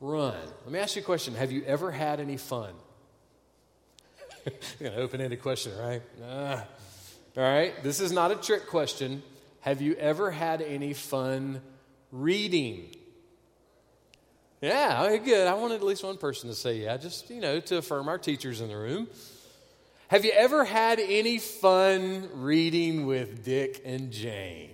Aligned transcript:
run. 0.00 0.36
Let 0.64 0.72
me 0.72 0.78
ask 0.78 0.96
you 0.96 1.02
a 1.02 1.04
question 1.04 1.34
Have 1.34 1.52
you 1.52 1.62
ever 1.64 1.90
had 1.90 2.20
any 2.20 2.36
fun? 2.36 2.72
an 4.80 4.94
open 4.96 5.20
ended 5.20 5.42
question, 5.42 5.72
right? 5.78 6.02
Ah. 6.24 6.64
All 7.36 7.44
right, 7.44 7.80
this 7.82 8.00
is 8.00 8.10
not 8.10 8.32
a 8.32 8.36
trick 8.36 8.66
question. 8.66 9.22
Have 9.60 9.80
you 9.80 9.94
ever 9.94 10.30
had 10.30 10.62
any 10.62 10.94
fun 10.94 11.60
reading? 12.10 12.94
Yeah, 14.60 15.16
good. 15.18 15.46
I 15.46 15.54
wanted 15.54 15.76
at 15.76 15.82
least 15.82 16.02
one 16.02 16.16
person 16.16 16.50
to 16.50 16.56
say 16.56 16.78
yeah, 16.78 16.96
just, 16.96 17.30
you 17.30 17.40
know, 17.40 17.60
to 17.60 17.76
affirm 17.78 18.08
our 18.08 18.18
teachers 18.18 18.60
in 18.60 18.68
the 18.68 18.76
room. 18.76 19.08
Have 20.08 20.24
you 20.24 20.32
ever 20.32 20.64
had 20.64 20.98
any 20.98 21.38
fun 21.38 22.28
reading 22.34 23.06
with 23.06 23.44
Dick 23.44 23.80
and 23.84 24.10
Jane? 24.10 24.70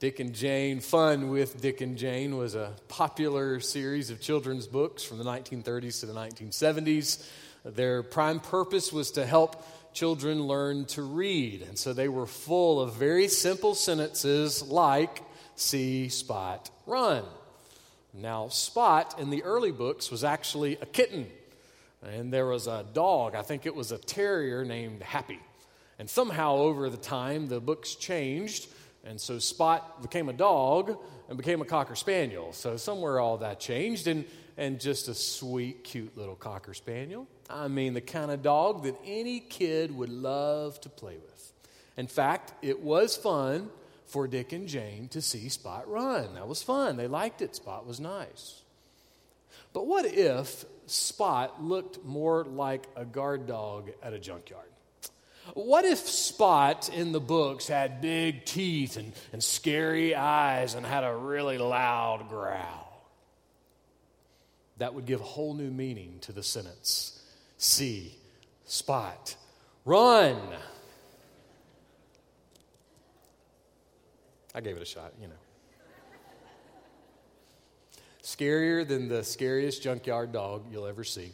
Dick 0.00 0.18
and 0.18 0.34
Jane, 0.34 0.80
Fun 0.80 1.28
with 1.28 1.60
Dick 1.60 1.82
and 1.82 1.98
Jane 1.98 2.38
was 2.38 2.54
a 2.54 2.72
popular 2.88 3.60
series 3.60 4.08
of 4.08 4.18
children's 4.18 4.66
books 4.66 5.04
from 5.04 5.18
the 5.18 5.24
1930s 5.24 6.00
to 6.00 6.06
the 6.06 6.14
1970s. 6.14 7.22
Their 7.66 8.02
prime 8.02 8.40
purpose 8.40 8.94
was 8.94 9.10
to 9.10 9.26
help 9.26 9.62
children 9.92 10.44
learn 10.44 10.86
to 10.86 11.02
read. 11.02 11.60
And 11.68 11.78
so 11.78 11.92
they 11.92 12.08
were 12.08 12.24
full 12.24 12.80
of 12.80 12.94
very 12.94 13.28
simple 13.28 13.74
sentences 13.74 14.62
like 14.62 15.22
see, 15.54 16.08
spot, 16.08 16.70
run. 16.86 17.24
Now, 18.14 18.48
Spot 18.48 19.20
in 19.20 19.28
the 19.28 19.42
early 19.42 19.70
books 19.70 20.10
was 20.10 20.24
actually 20.24 20.78
a 20.80 20.86
kitten. 20.86 21.26
And 22.02 22.32
there 22.32 22.46
was 22.46 22.66
a 22.68 22.86
dog, 22.94 23.34
I 23.34 23.42
think 23.42 23.66
it 23.66 23.74
was 23.74 23.92
a 23.92 23.98
terrier 23.98 24.64
named 24.64 25.02
Happy. 25.02 25.40
And 25.98 26.08
somehow 26.08 26.56
over 26.56 26.88
the 26.88 26.96
time, 26.96 27.48
the 27.48 27.60
books 27.60 27.94
changed 27.94 28.66
and 29.04 29.20
so 29.20 29.38
Spot 29.38 30.02
became 30.02 30.28
a 30.28 30.32
dog 30.32 30.98
and 31.28 31.36
became 31.36 31.62
a 31.62 31.64
Cocker 31.64 31.94
Spaniel. 31.94 32.52
So 32.52 32.76
somewhere 32.76 33.20
all 33.20 33.38
that 33.38 33.60
changed, 33.60 34.06
and, 34.06 34.24
and 34.56 34.80
just 34.80 35.08
a 35.08 35.14
sweet, 35.14 35.84
cute 35.84 36.16
little 36.16 36.36
Cocker 36.36 36.74
Spaniel. 36.74 37.26
I 37.48 37.68
mean, 37.68 37.94
the 37.94 38.00
kind 38.00 38.30
of 38.30 38.42
dog 38.42 38.84
that 38.84 38.96
any 39.04 39.40
kid 39.40 39.96
would 39.96 40.10
love 40.10 40.80
to 40.82 40.88
play 40.88 41.16
with. 41.16 41.52
In 41.96 42.06
fact, 42.06 42.52
it 42.62 42.80
was 42.80 43.16
fun 43.16 43.70
for 44.06 44.26
Dick 44.26 44.52
and 44.52 44.68
Jane 44.68 45.08
to 45.08 45.22
see 45.22 45.48
Spot 45.48 45.88
run. 45.88 46.34
That 46.34 46.48
was 46.48 46.62
fun. 46.62 46.96
They 46.96 47.06
liked 47.06 47.42
it. 47.42 47.56
Spot 47.56 47.86
was 47.86 48.00
nice. 48.00 48.62
But 49.72 49.86
what 49.86 50.04
if 50.04 50.64
Spot 50.86 51.62
looked 51.62 52.04
more 52.04 52.44
like 52.44 52.86
a 52.96 53.04
guard 53.04 53.46
dog 53.46 53.90
at 54.02 54.12
a 54.12 54.18
junkyard? 54.18 54.69
What 55.54 55.84
if 55.84 55.98
Spot 55.98 56.88
in 56.90 57.12
the 57.12 57.20
books 57.20 57.66
had 57.66 58.00
big 58.00 58.44
teeth 58.44 58.96
and, 58.96 59.12
and 59.32 59.42
scary 59.42 60.14
eyes 60.14 60.74
and 60.74 60.86
had 60.86 61.04
a 61.04 61.14
really 61.14 61.58
loud 61.58 62.28
growl? 62.28 62.90
That 64.78 64.94
would 64.94 65.06
give 65.06 65.20
a 65.20 65.24
whole 65.24 65.54
new 65.54 65.70
meaning 65.70 66.18
to 66.22 66.32
the 66.32 66.42
sentence 66.42 67.16
see, 67.58 68.16
spot, 68.64 69.36
run. 69.84 70.38
I 74.54 74.60
gave 74.62 74.76
it 74.76 74.82
a 74.82 74.86
shot, 74.86 75.12
you 75.20 75.28
know. 75.28 75.34
Scarier 78.22 78.86
than 78.86 79.08
the 79.08 79.22
scariest 79.22 79.82
junkyard 79.82 80.32
dog 80.32 80.64
you'll 80.72 80.86
ever 80.86 81.04
see. 81.04 81.32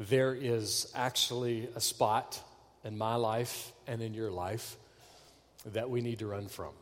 There 0.00 0.34
is 0.34 0.90
actually 0.94 1.68
a 1.76 1.80
spot 1.80 2.42
in 2.84 2.96
my 2.96 3.16
life 3.16 3.72
and 3.86 4.02
in 4.02 4.14
your 4.14 4.30
life 4.30 4.76
that 5.66 5.88
we 5.88 6.00
need 6.00 6.18
to 6.18 6.26
run 6.26 6.48
from. 6.48 6.72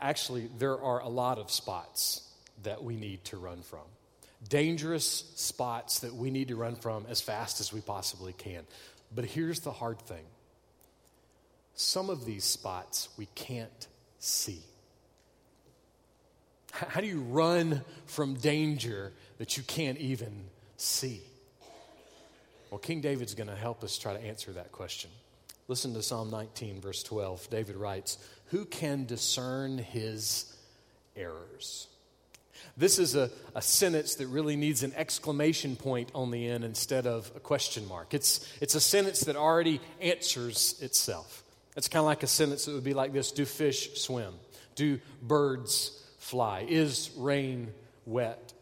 Actually, 0.00 0.48
there 0.58 0.80
are 0.80 1.00
a 1.00 1.08
lot 1.08 1.38
of 1.38 1.50
spots 1.50 2.26
that 2.62 2.82
we 2.82 2.96
need 2.96 3.22
to 3.24 3.36
run 3.36 3.62
from. 3.62 3.84
Dangerous 4.48 5.32
spots 5.36 6.00
that 6.00 6.14
we 6.14 6.30
need 6.30 6.48
to 6.48 6.56
run 6.56 6.76
from 6.76 7.04
as 7.10 7.20
fast 7.20 7.60
as 7.60 7.72
we 7.72 7.80
possibly 7.80 8.32
can. 8.32 8.64
But 9.14 9.26
here's 9.26 9.60
the 9.60 9.72
hard 9.72 10.00
thing 10.00 10.24
some 11.74 12.10
of 12.10 12.24
these 12.24 12.44
spots 12.44 13.08
we 13.16 13.26
can't 13.34 13.88
see. 14.18 14.60
How 16.72 17.00
do 17.00 17.06
you 17.06 17.20
run 17.20 17.82
from 18.06 18.34
danger 18.34 19.12
that 19.38 19.56
you 19.56 19.62
can't 19.62 19.98
even 19.98 20.44
see? 20.76 21.22
Well, 22.70 22.78
King 22.78 23.00
David's 23.00 23.34
going 23.34 23.48
to 23.48 23.56
help 23.56 23.82
us 23.82 23.98
try 23.98 24.12
to 24.12 24.24
answer 24.24 24.52
that 24.52 24.70
question. 24.70 25.10
Listen 25.66 25.92
to 25.94 26.02
Psalm 26.02 26.30
19, 26.30 26.80
verse 26.80 27.02
12. 27.02 27.50
David 27.50 27.76
writes, 27.76 28.18
Who 28.46 28.64
can 28.64 29.06
discern 29.06 29.78
his 29.78 30.56
errors? 31.16 31.88
This 32.76 32.98
is 32.98 33.16
a, 33.16 33.30
a 33.54 33.62
sentence 33.62 34.16
that 34.16 34.26
really 34.28 34.56
needs 34.56 34.82
an 34.82 34.92
exclamation 34.96 35.76
point 35.76 36.10
on 36.14 36.30
the 36.30 36.46
end 36.48 36.64
instead 36.64 37.06
of 37.06 37.30
a 37.34 37.40
question 37.40 37.86
mark. 37.88 38.14
It's, 38.14 38.46
it's 38.60 38.74
a 38.74 38.80
sentence 38.80 39.20
that 39.20 39.36
already 39.36 39.80
answers 40.00 40.80
itself. 40.80 41.42
It's 41.76 41.88
kind 41.88 42.00
of 42.00 42.06
like 42.06 42.22
a 42.22 42.28
sentence 42.28 42.66
that 42.66 42.74
would 42.74 42.84
be 42.84 42.94
like 42.94 43.12
this 43.12 43.32
Do 43.32 43.44
fish 43.44 44.00
swim? 44.00 44.34
Do 44.74 45.00
birds 45.22 46.00
fly? 46.18 46.66
Is 46.68 47.10
rain 47.16 47.72
wet? 48.06 48.52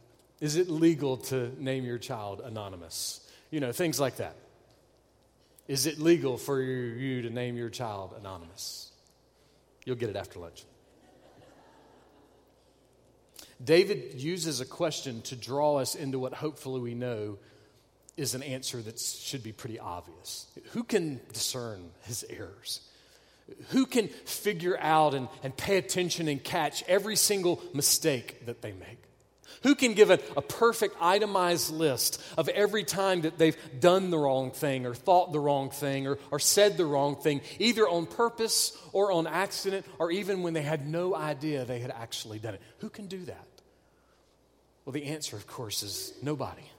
Is 0.41 0.57
it 0.57 0.71
legal 0.71 1.17
to 1.17 1.51
name 1.63 1.85
your 1.85 1.99
child 1.99 2.41
anonymous? 2.45 3.28
You 3.51 3.61
know, 3.61 3.73
things 3.73 3.99
like 3.99 4.17
that. 4.17 4.37
Is 5.67 5.87
it 5.87 5.99
legal 5.99 6.39
for 6.39 6.61
you 6.61 7.23
to 7.23 7.31
name 7.31 7.57
your 7.57 7.69
child 7.69 8.15
anonymous? 8.19 8.91
You'll 9.85 9.97
get 9.97 10.11
it 10.11 10.17
after 10.17 10.39
lunch. 10.39 10.65
David 13.63 14.15
uses 14.15 14.61
a 14.61 14.67
question 14.67 15.21
to 15.23 15.37
draw 15.37 15.77
us 15.77 15.95
into 15.95 16.19
what 16.19 16.33
hopefully 16.33 16.81
we 16.81 16.95
know 16.95 17.39
is 18.17 18.35
an 18.35 18.43
answer 18.43 18.81
that 18.83 18.99
should 18.99 19.43
be 19.43 19.53
pretty 19.53 19.79
obvious. 19.79 20.47
Who 20.73 20.85
can 20.85 21.21
discern 21.33 21.91
his 22.03 22.25
errors? 22.29 22.81
Who 23.71 23.87
can 23.87 24.09
figure 24.09 24.79
out 24.79 25.15
and, 25.15 25.29
and 25.43 25.57
pay 25.57 25.77
attention 25.79 26.29
and 26.29 26.43
catch 26.43 26.83
every 26.87 27.17
single 27.17 27.63
mistake 27.73 28.47
that 28.47 28.61
they 28.63 28.73
make? 28.73 29.03
Who 29.63 29.75
can 29.75 29.95
give 29.95 30.11
a, 30.11 30.19
a, 30.37 30.43
perfect 30.43 30.97
itemized 31.01 31.71
list 31.71 32.23
of 32.37 32.49
every 32.49 32.85
time 32.85 33.23
that 33.23 33.39
they've 33.39 33.57
done 33.81 34.11
the 34.11 34.19
wrong 34.19 34.51
thing 34.51 34.87
or 34.87 34.95
thought 34.95 35.33
the 35.33 35.41
wrong 35.41 35.71
thing 35.71 36.07
or, 36.07 36.19
or 36.31 36.39
said 36.39 36.77
the 36.77 36.85
wrong 36.85 37.17
thing, 37.17 37.41
either 37.59 37.89
on 37.89 38.07
purpose 38.07 38.77
or 38.93 39.11
on 39.11 39.27
accident 39.27 39.85
or 39.99 40.11
even 40.11 40.43
when 40.43 40.55
they 40.55 40.63
had 40.63 40.87
no 40.87 41.15
idea 41.15 41.65
they 41.65 41.81
had 41.81 41.91
actually 41.91 42.39
done 42.39 42.55
it? 42.55 42.63
Who 42.79 42.89
can 42.89 43.07
do 43.07 43.25
that? 43.25 43.47
Well, 44.85 44.93
the 44.93 45.07
answer, 45.07 45.37
of 45.37 45.47
course, 45.47 45.83
is 45.83 46.15
nobody. 46.23 46.71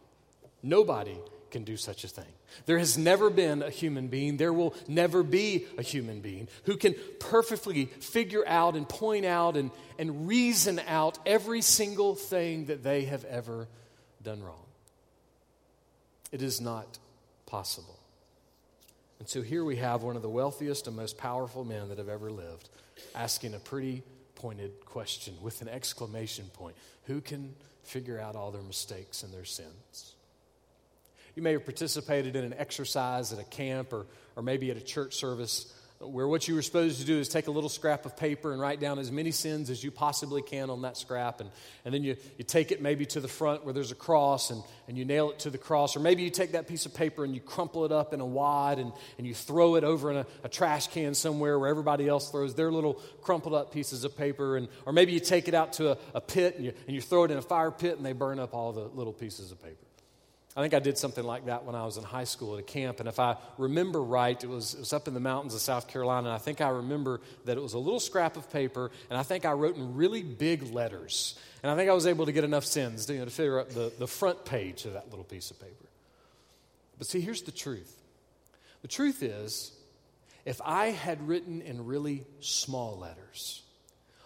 Nobody 0.63 1.17
can 1.52 1.64
do 1.64 1.78
such 1.78 2.04
a 2.04 2.08
thing. 2.08 2.32
There 2.66 2.78
has 2.78 2.98
never 2.98 3.30
been 3.30 3.62
a 3.62 3.70
human 3.70 4.08
being, 4.08 4.38
there 4.38 4.54
will 4.54 4.76
never 4.88 5.24
be 5.24 5.66
a 5.78 5.82
human 5.82 6.22
being 6.22 6.48
who 6.64 6.78
can 6.78 6.96
perfectly 7.20 7.86
figure 7.86 8.44
out 8.48 8.76
and 8.76 8.88
point 8.88 9.26
out 9.26 9.58
and, 9.58 9.72
and 9.98 10.28
reason 10.28 10.80
out 10.88 11.20
every 11.26 11.62
single 11.62 12.16
thing 12.16 12.66
that 12.66 12.84
they 12.84 13.06
have 13.06 13.26
ever 13.26 13.68
done 14.24 14.42
wrong. 14.44 14.66
It 16.32 16.42
is 16.42 16.62
not 16.62 17.00
possible. 17.46 18.00
And 19.20 19.28
so 19.28 19.42
here 19.42 19.66
we 19.66 19.78
have 19.78 20.04
one 20.04 20.16
of 20.16 20.22
the 20.22 20.30
wealthiest 20.30 20.88
and 20.88 20.96
most 20.96 21.18
powerful 21.18 21.66
men 21.66 21.90
that 21.90 21.98
have 21.98 22.09
ever 22.09 22.32
lived 22.32 22.70
asking 23.16 23.54
a 23.54 23.59
pretty 23.59 24.04
pointed 24.36 24.86
question 24.86 25.34
with 25.42 25.62
an 25.62 25.68
exclamation 25.68 26.46
point 26.54 26.76
Who 27.06 27.22
can 27.22 27.56
figure 27.84 28.20
out 28.20 28.36
all 28.36 28.52
their 28.52 28.62
mistakes 28.62 29.24
and 29.24 29.34
their 29.34 29.46
sins? 29.46 30.16
You 31.35 31.41
may 31.41 31.53
have 31.53 31.66
participated 31.66 32.35
in 32.35 32.44
an 32.44 32.53
exercise 32.57 33.31
at 33.34 33.40
a 33.40 33.44
camp 33.44 33.94
or, 33.94 34.06
or 34.35 34.44
maybe 34.44 34.72
at 34.72 34.78
a 34.78 34.81
church 34.81 35.16
service 35.16 35.73
where 36.00 36.29
what 36.29 36.47
you 36.47 36.56
were 36.56 36.62
supposed 36.62 37.01
to 37.01 37.06
do 37.06 37.19
is 37.19 37.28
take 37.28 37.47
a 37.47 37.51
little 37.51 37.69
scrap 37.69 38.06
of 38.06 38.16
paper 38.16 38.53
and 38.53 38.62
write 38.62 38.79
down 38.79 39.00
as 39.00 39.12
many 39.12 39.31
sins 39.31 39.69
as 39.69 39.84
you 39.84 39.91
possibly 39.91 40.41
can 40.41 40.69
on 40.69 40.84
that 40.84 40.95
scrap. 40.95 41.41
And, 41.41 41.50
and 41.84 41.94
then 41.94 42.06
you, 42.06 42.16
you 42.38 42.45
take 42.45 42.72
it 42.72 42.81
maybe 42.81 43.05
to 43.08 43.20
the 43.20 43.28
front 43.28 43.66
where 43.66 43.73
there's 43.73 43.91
a 43.91 43.96
cross 43.96 44.49
and, 44.49 44.64
and 44.87 44.97
you 44.97 45.03
nail 45.03 45.31
it 45.31 45.40
to 45.40 45.49
the 45.49 45.58
cross. 45.58 45.97
Or 45.97 45.99
maybe 45.99 46.23
you 46.23 46.29
take 46.29 46.53
that 46.53 46.70
piece 46.70 46.85
of 46.85 46.93
paper 46.93 47.26
and 47.26 47.35
you 47.35 47.41
crumple 47.41 47.84
it 47.84 47.91
up 47.91 48.14
in 48.14 48.22
a 48.22 48.25
wad 48.25 48.79
and, 48.79 48.93
and 49.17 49.28
you 49.28 49.34
throw 49.34 49.75
it 49.75 49.84
over 49.84 50.09
in 50.09 50.17
a, 50.17 50.25
a 50.46 50.49
trash 50.49 50.87
can 50.87 51.14
somewhere 51.14 51.59
where 51.59 51.67
everybody 51.67 52.08
else 52.08 52.32
throws 52.32 52.55
their 52.55 52.72
little 52.72 52.93
crumpled 53.22 53.53
up 53.53 53.73
pieces 53.73 54.05
of 54.05 54.16
paper. 54.16 54.55
And, 54.55 54.70
or 54.85 54.93
maybe 54.93 55.11
you 55.11 55.20
take 55.20 55.49
it 55.49 55.53
out 55.53 55.73
to 55.73 55.91
a, 55.91 55.97
a 56.14 56.22
pit 56.22 56.55
and 56.55 56.64
you, 56.64 56.73
and 56.87 56.96
you 56.96 57.02
throw 57.02 57.25
it 57.25 57.32
in 57.32 57.37
a 57.37 57.41
fire 57.41 57.72
pit 57.72 57.97
and 57.97 58.05
they 58.05 58.14
burn 58.14 58.40
up 58.40 58.53
all 58.53 58.72
the 58.72 58.85
little 58.85 59.14
pieces 59.14 59.52
of 59.52 59.61
paper. 59.61 59.89
I 60.59 60.61
think 60.61 60.73
I 60.73 60.79
did 60.79 60.97
something 60.97 61.23
like 61.23 61.46
that 61.46 61.64
when 61.64 61.73
I 61.73 61.85
was 61.85 61.96
in 61.96 62.03
high 62.03 62.26
school 62.26 62.56
at 62.56 62.59
a 62.59 62.64
camp. 62.64 63.00
And 63.00 63.08
if 63.08 63.17
I 63.17 63.38
remember 63.58 64.03
right, 64.03 64.44
it 64.44 64.50
was, 64.50 64.73
it 64.73 64.79
was 64.79 64.91
up 64.91 65.08
in 65.08 65.14
the 65.14 65.22
mountains 65.22 65.56
of 65.56 65.61
South 65.61 65.88
Carolina. 65.88 66.28
And 66.28 66.35
I 66.35 66.38
think 66.38 66.59
I 66.59 66.67
remember 66.67 67.22
that 67.46 67.56
it 67.56 67.61
was 67.61 67.76
a 67.76 67.79
little 67.79 68.02
scrap 68.02 68.35
of 68.35 68.52
paper. 68.52 68.91
And 69.09 69.17
I 69.17 69.23
think 69.23 69.46
I 69.46 69.53
wrote 69.53 69.78
in 69.78 69.96
really 69.96 70.22
big 70.22 70.73
letters. 70.73 71.40
And 71.64 71.72
I 71.72 71.78
think 71.78 71.90
I 71.90 71.94
was 71.94 72.06
able 72.06 72.26
to 72.26 72.34
get 72.34 72.44
enough 72.44 72.66
sins 72.66 73.09
you 73.09 73.20
know, 73.20 73.23
to 73.23 73.32
figure 73.32 73.58
out 73.58 73.70
the, 73.70 73.94
the 74.00 74.06
front 74.06 74.44
page 74.44 74.84
of 74.84 74.91
that 74.91 75.09
little 75.09 75.23
piece 75.23 75.50
of 75.50 75.61
paper. 75.61 75.85
But 76.97 77.08
see, 77.08 77.22
here's 77.22 77.44
the 77.44 77.53
truth 77.53 77.96
the 78.82 78.90
truth 78.90 79.23
is, 79.23 79.72
if 80.44 80.59
I 80.66 80.88
had 80.88 81.26
written 81.26 81.61
in 81.61 81.85
really 81.85 82.26
small 82.41 82.97
letters 82.97 83.64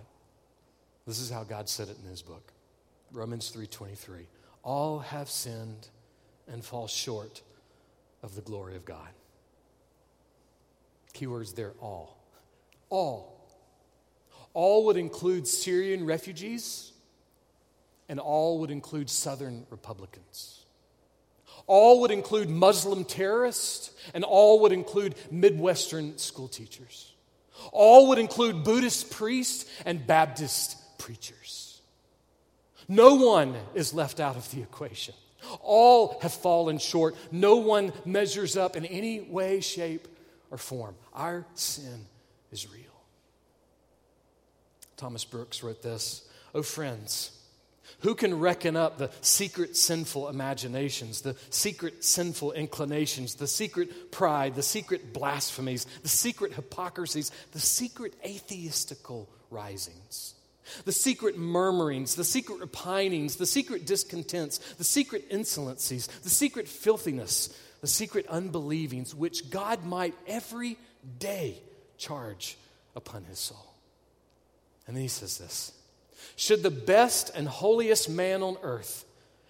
This 1.07 1.19
is 1.19 1.31
how 1.31 1.43
God 1.43 1.69
said 1.69 1.87
it 1.87 1.97
in 2.03 2.09
his 2.09 2.21
book. 2.21 2.51
Romans 3.11 3.49
3:23. 3.49 4.27
All 4.63 4.99
have 4.99 5.29
sinned 5.29 5.87
and 6.47 6.63
fall 6.63 6.87
short 6.87 7.41
of 8.21 8.35
the 8.35 8.41
glory 8.41 8.75
of 8.75 8.85
God. 8.85 9.09
Keywords 11.13 11.55
there 11.55 11.73
all. 11.81 12.16
All. 12.89 13.37
All 14.53 14.85
would 14.85 14.97
include 14.97 15.47
Syrian 15.47 16.05
refugees, 16.05 16.91
and 18.09 18.19
all 18.19 18.59
would 18.59 18.71
include 18.71 19.09
Southern 19.09 19.65
Republicans. 19.69 20.65
All 21.67 22.01
would 22.01 22.11
include 22.11 22.49
Muslim 22.49 23.03
terrorists, 23.03 23.91
and 24.13 24.23
all 24.23 24.61
would 24.61 24.71
include 24.71 25.15
Midwestern 25.29 26.17
school 26.17 26.47
teachers. 26.47 27.13
All 27.71 28.07
would 28.09 28.19
include 28.19 28.63
Buddhist 28.63 29.11
priests 29.11 29.69
and 29.85 30.05
Baptist 30.07 30.77
preachers. 30.97 31.81
No 32.87 33.15
one 33.15 33.55
is 33.75 33.93
left 33.93 34.19
out 34.19 34.37
of 34.37 34.49
the 34.51 34.61
equation. 34.61 35.13
All 35.61 36.19
have 36.21 36.33
fallen 36.33 36.77
short. 36.77 37.15
No 37.31 37.57
one 37.57 37.91
measures 38.05 38.55
up 38.55 38.75
in 38.75 38.85
any 38.85 39.19
way, 39.21 39.59
shape, 39.59 40.07
or 40.51 40.57
form. 40.57 40.95
Our 41.13 41.45
sin 41.53 42.05
is 42.51 42.71
real. 42.71 42.83
Thomas 44.95 45.25
Brooks 45.25 45.63
wrote 45.63 45.81
this 45.81 46.27
Oh, 46.55 46.63
friends, 46.63 47.31
who 47.99 48.15
can 48.15 48.39
reckon 48.39 48.75
up 48.75 48.97
the 48.97 49.11
secret 49.21 49.75
sinful 49.75 50.29
imaginations, 50.29 51.21
the 51.21 51.35
secret 51.49 52.03
sinful 52.03 52.53
inclinations, 52.53 53.35
the 53.35 53.47
secret 53.47 54.11
pride, 54.11 54.55
the 54.55 54.63
secret 54.63 55.13
blasphemies, 55.13 55.85
the 56.03 56.09
secret 56.09 56.53
hypocrisies, 56.53 57.31
the 57.51 57.59
secret 57.59 58.13
atheistical 58.23 59.29
risings? 59.49 60.33
The 60.83 60.91
secret 60.91 61.37
murmurings, 61.37 62.15
the 62.15 62.25
secret 62.25 62.59
repinings, 62.59 63.37
the 63.37 63.45
secret 63.45 63.85
discontents, 63.85 64.57
the 64.73 64.83
secret 64.83 65.29
insolencies, 65.29 66.07
the 66.23 66.29
secret 66.29 66.67
filthiness, 66.67 67.57
the 67.79 67.87
secret 67.87 68.27
unbelievings, 68.27 69.15
which 69.15 69.49
God 69.49 69.85
might 69.85 70.13
every 70.27 70.77
day 71.19 71.61
charge 71.97 72.57
upon 72.95 73.23
his 73.25 73.39
soul. 73.39 73.73
And 74.85 74.95
then 74.95 75.01
he 75.01 75.09
says 75.09 75.37
this 75.37 75.73
Should 76.35 76.63
the 76.63 76.71
best 76.71 77.31
and 77.35 77.47
holiest 77.47 78.09
man 78.09 78.41
on 78.41 78.57
earth 78.61 79.05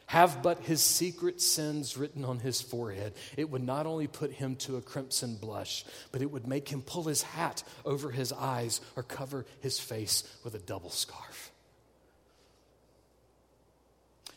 have 0.08 0.42
but 0.42 0.60
his 0.60 0.82
secret 0.82 1.42
sins 1.42 1.98
written 1.98 2.24
on 2.24 2.40
his 2.40 2.62
forehead, 2.62 3.14
it 3.36 3.50
would 3.50 3.64
not 3.64 3.86
only 3.86 4.08
put 4.08 4.32
him 4.32 4.56
to 4.56 4.78
a 4.78 4.82
crimson 4.82 5.36
blush, 5.36 5.84
but 6.12 6.22
it 6.22 6.32
would 6.32 6.48
make 6.48 6.70
him 6.70 6.82
pull 6.82 7.04
his 7.04 7.22
hat 7.22 7.62
over 7.86 8.10
his 8.10 8.32
eyes 8.32 8.80
or 8.96 9.04
cover 9.04 9.46
his 9.60 9.80
face 9.80 10.24
with 10.46 10.56
a 10.56 10.60
double 10.60 10.90
scarf. 10.90 11.52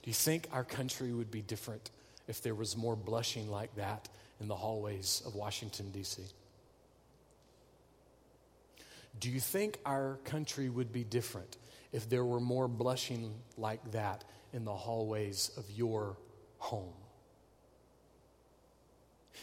Do 0.02 0.10
you 0.10 0.14
think 0.14 0.48
our 0.52 0.64
country 0.64 1.12
would 1.12 1.30
be 1.30 1.42
different 1.42 1.90
if 2.26 2.42
there 2.42 2.54
was 2.54 2.76
more 2.76 2.96
blushing 2.96 3.48
like 3.48 3.74
that 3.76 4.08
in 4.40 4.48
the 4.48 4.56
hallways 4.56 5.22
of 5.24 5.36
Washington, 5.36 5.90
D.C.? 5.92 6.22
Do 9.20 9.30
you 9.30 9.40
think 9.40 9.78
our 9.84 10.18
country 10.24 10.68
would 10.68 10.92
be 10.92 11.04
different 11.04 11.58
if 11.92 12.08
there 12.08 12.24
were 12.24 12.40
more 12.40 12.68
blushing 12.68 13.34
like 13.56 13.92
that 13.92 14.24
in 14.52 14.64
the 14.64 14.74
hallways 14.74 15.50
of 15.56 15.70
your 15.70 16.16
home? 16.58 16.94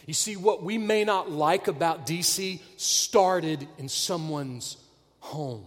You 0.05 0.13
see, 0.13 0.35
what 0.35 0.63
we 0.63 0.77
may 0.77 1.03
not 1.03 1.31
like 1.31 1.67
about 1.67 2.05
DC 2.05 2.59
started 2.77 3.67
in 3.77 3.89
someone's 3.89 4.77
home. 5.19 5.65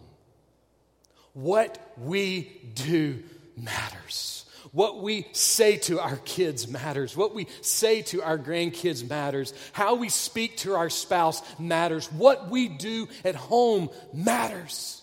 What 1.33 1.79
we 1.97 2.51
do 2.75 3.23
matters. 3.57 4.45
What 4.73 5.03
we 5.03 5.27
say 5.33 5.77
to 5.79 6.01
our 6.01 6.17
kids 6.19 6.69
matters. 6.69 7.17
What 7.17 7.35
we 7.35 7.47
say 7.61 8.03
to 8.03 8.23
our 8.23 8.39
grandkids 8.39 9.09
matters. 9.09 9.53
How 9.73 9.95
we 9.95 10.09
speak 10.09 10.59
to 10.59 10.75
our 10.75 10.91
spouse 10.91 11.43
matters. 11.59 12.11
What 12.13 12.51
we 12.51 12.69
do 12.69 13.09
at 13.25 13.35
home 13.35 13.91
matters. 14.13 15.03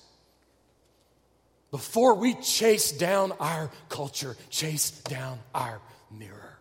Before 1.72 2.16
we 2.16 2.34
chase 2.36 2.92
down 2.92 3.34
our 3.40 3.70
culture, 3.90 4.38
chase 4.50 4.92
down 4.92 5.40
our 5.54 5.82
mirror. 6.10 6.58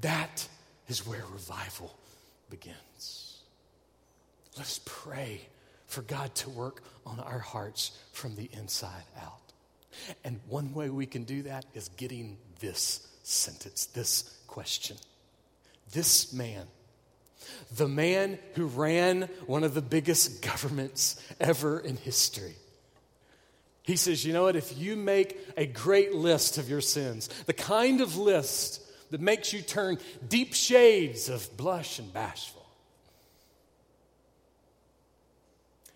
That 0.00 0.46
is 0.88 1.06
where 1.06 1.22
revival 1.32 1.96
begins. 2.50 3.38
Let's 4.56 4.80
pray 4.84 5.40
for 5.86 6.02
God 6.02 6.34
to 6.36 6.50
work 6.50 6.82
on 7.06 7.20
our 7.20 7.38
hearts 7.38 7.92
from 8.12 8.34
the 8.34 8.50
inside 8.52 9.04
out. 9.20 9.43
And 10.24 10.40
one 10.48 10.72
way 10.74 10.90
we 10.90 11.06
can 11.06 11.24
do 11.24 11.42
that 11.42 11.64
is 11.74 11.88
getting 11.88 12.38
this 12.60 13.06
sentence, 13.22 13.86
this 13.86 14.38
question. 14.46 14.96
This 15.92 16.32
man, 16.32 16.66
the 17.76 17.88
man 17.88 18.38
who 18.54 18.66
ran 18.66 19.22
one 19.46 19.64
of 19.64 19.74
the 19.74 19.82
biggest 19.82 20.42
governments 20.46 21.20
ever 21.40 21.78
in 21.78 21.96
history, 21.96 22.54
he 23.82 23.96
says, 23.96 24.24
You 24.24 24.32
know 24.32 24.44
what? 24.44 24.56
If 24.56 24.76
you 24.78 24.96
make 24.96 25.38
a 25.56 25.66
great 25.66 26.14
list 26.14 26.58
of 26.58 26.68
your 26.68 26.80
sins, 26.80 27.28
the 27.46 27.52
kind 27.52 28.00
of 28.00 28.16
list 28.16 28.80
that 29.10 29.20
makes 29.20 29.52
you 29.52 29.60
turn 29.60 29.98
deep 30.26 30.54
shades 30.54 31.28
of 31.28 31.54
blush 31.56 31.98
and 31.98 32.12
bashful, 32.12 32.66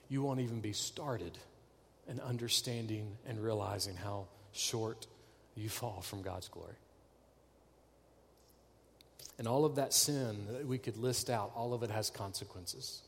you 0.08 0.22
won't 0.22 0.40
even 0.40 0.60
be 0.60 0.72
started 0.72 1.36
and 2.08 2.20
understanding 2.20 3.16
and 3.26 3.42
realizing 3.42 3.94
how 3.94 4.26
short 4.52 5.06
you 5.54 5.68
fall 5.68 6.00
from 6.00 6.22
God's 6.22 6.48
glory. 6.48 6.74
And 9.38 9.46
all 9.46 9.64
of 9.64 9.76
that 9.76 9.92
sin 9.92 10.46
that 10.50 10.66
we 10.66 10.78
could 10.78 10.96
list 10.96 11.30
out, 11.30 11.52
all 11.54 11.72
of 11.72 11.82
it 11.82 11.90
has 11.90 12.10
consequences. 12.10 13.02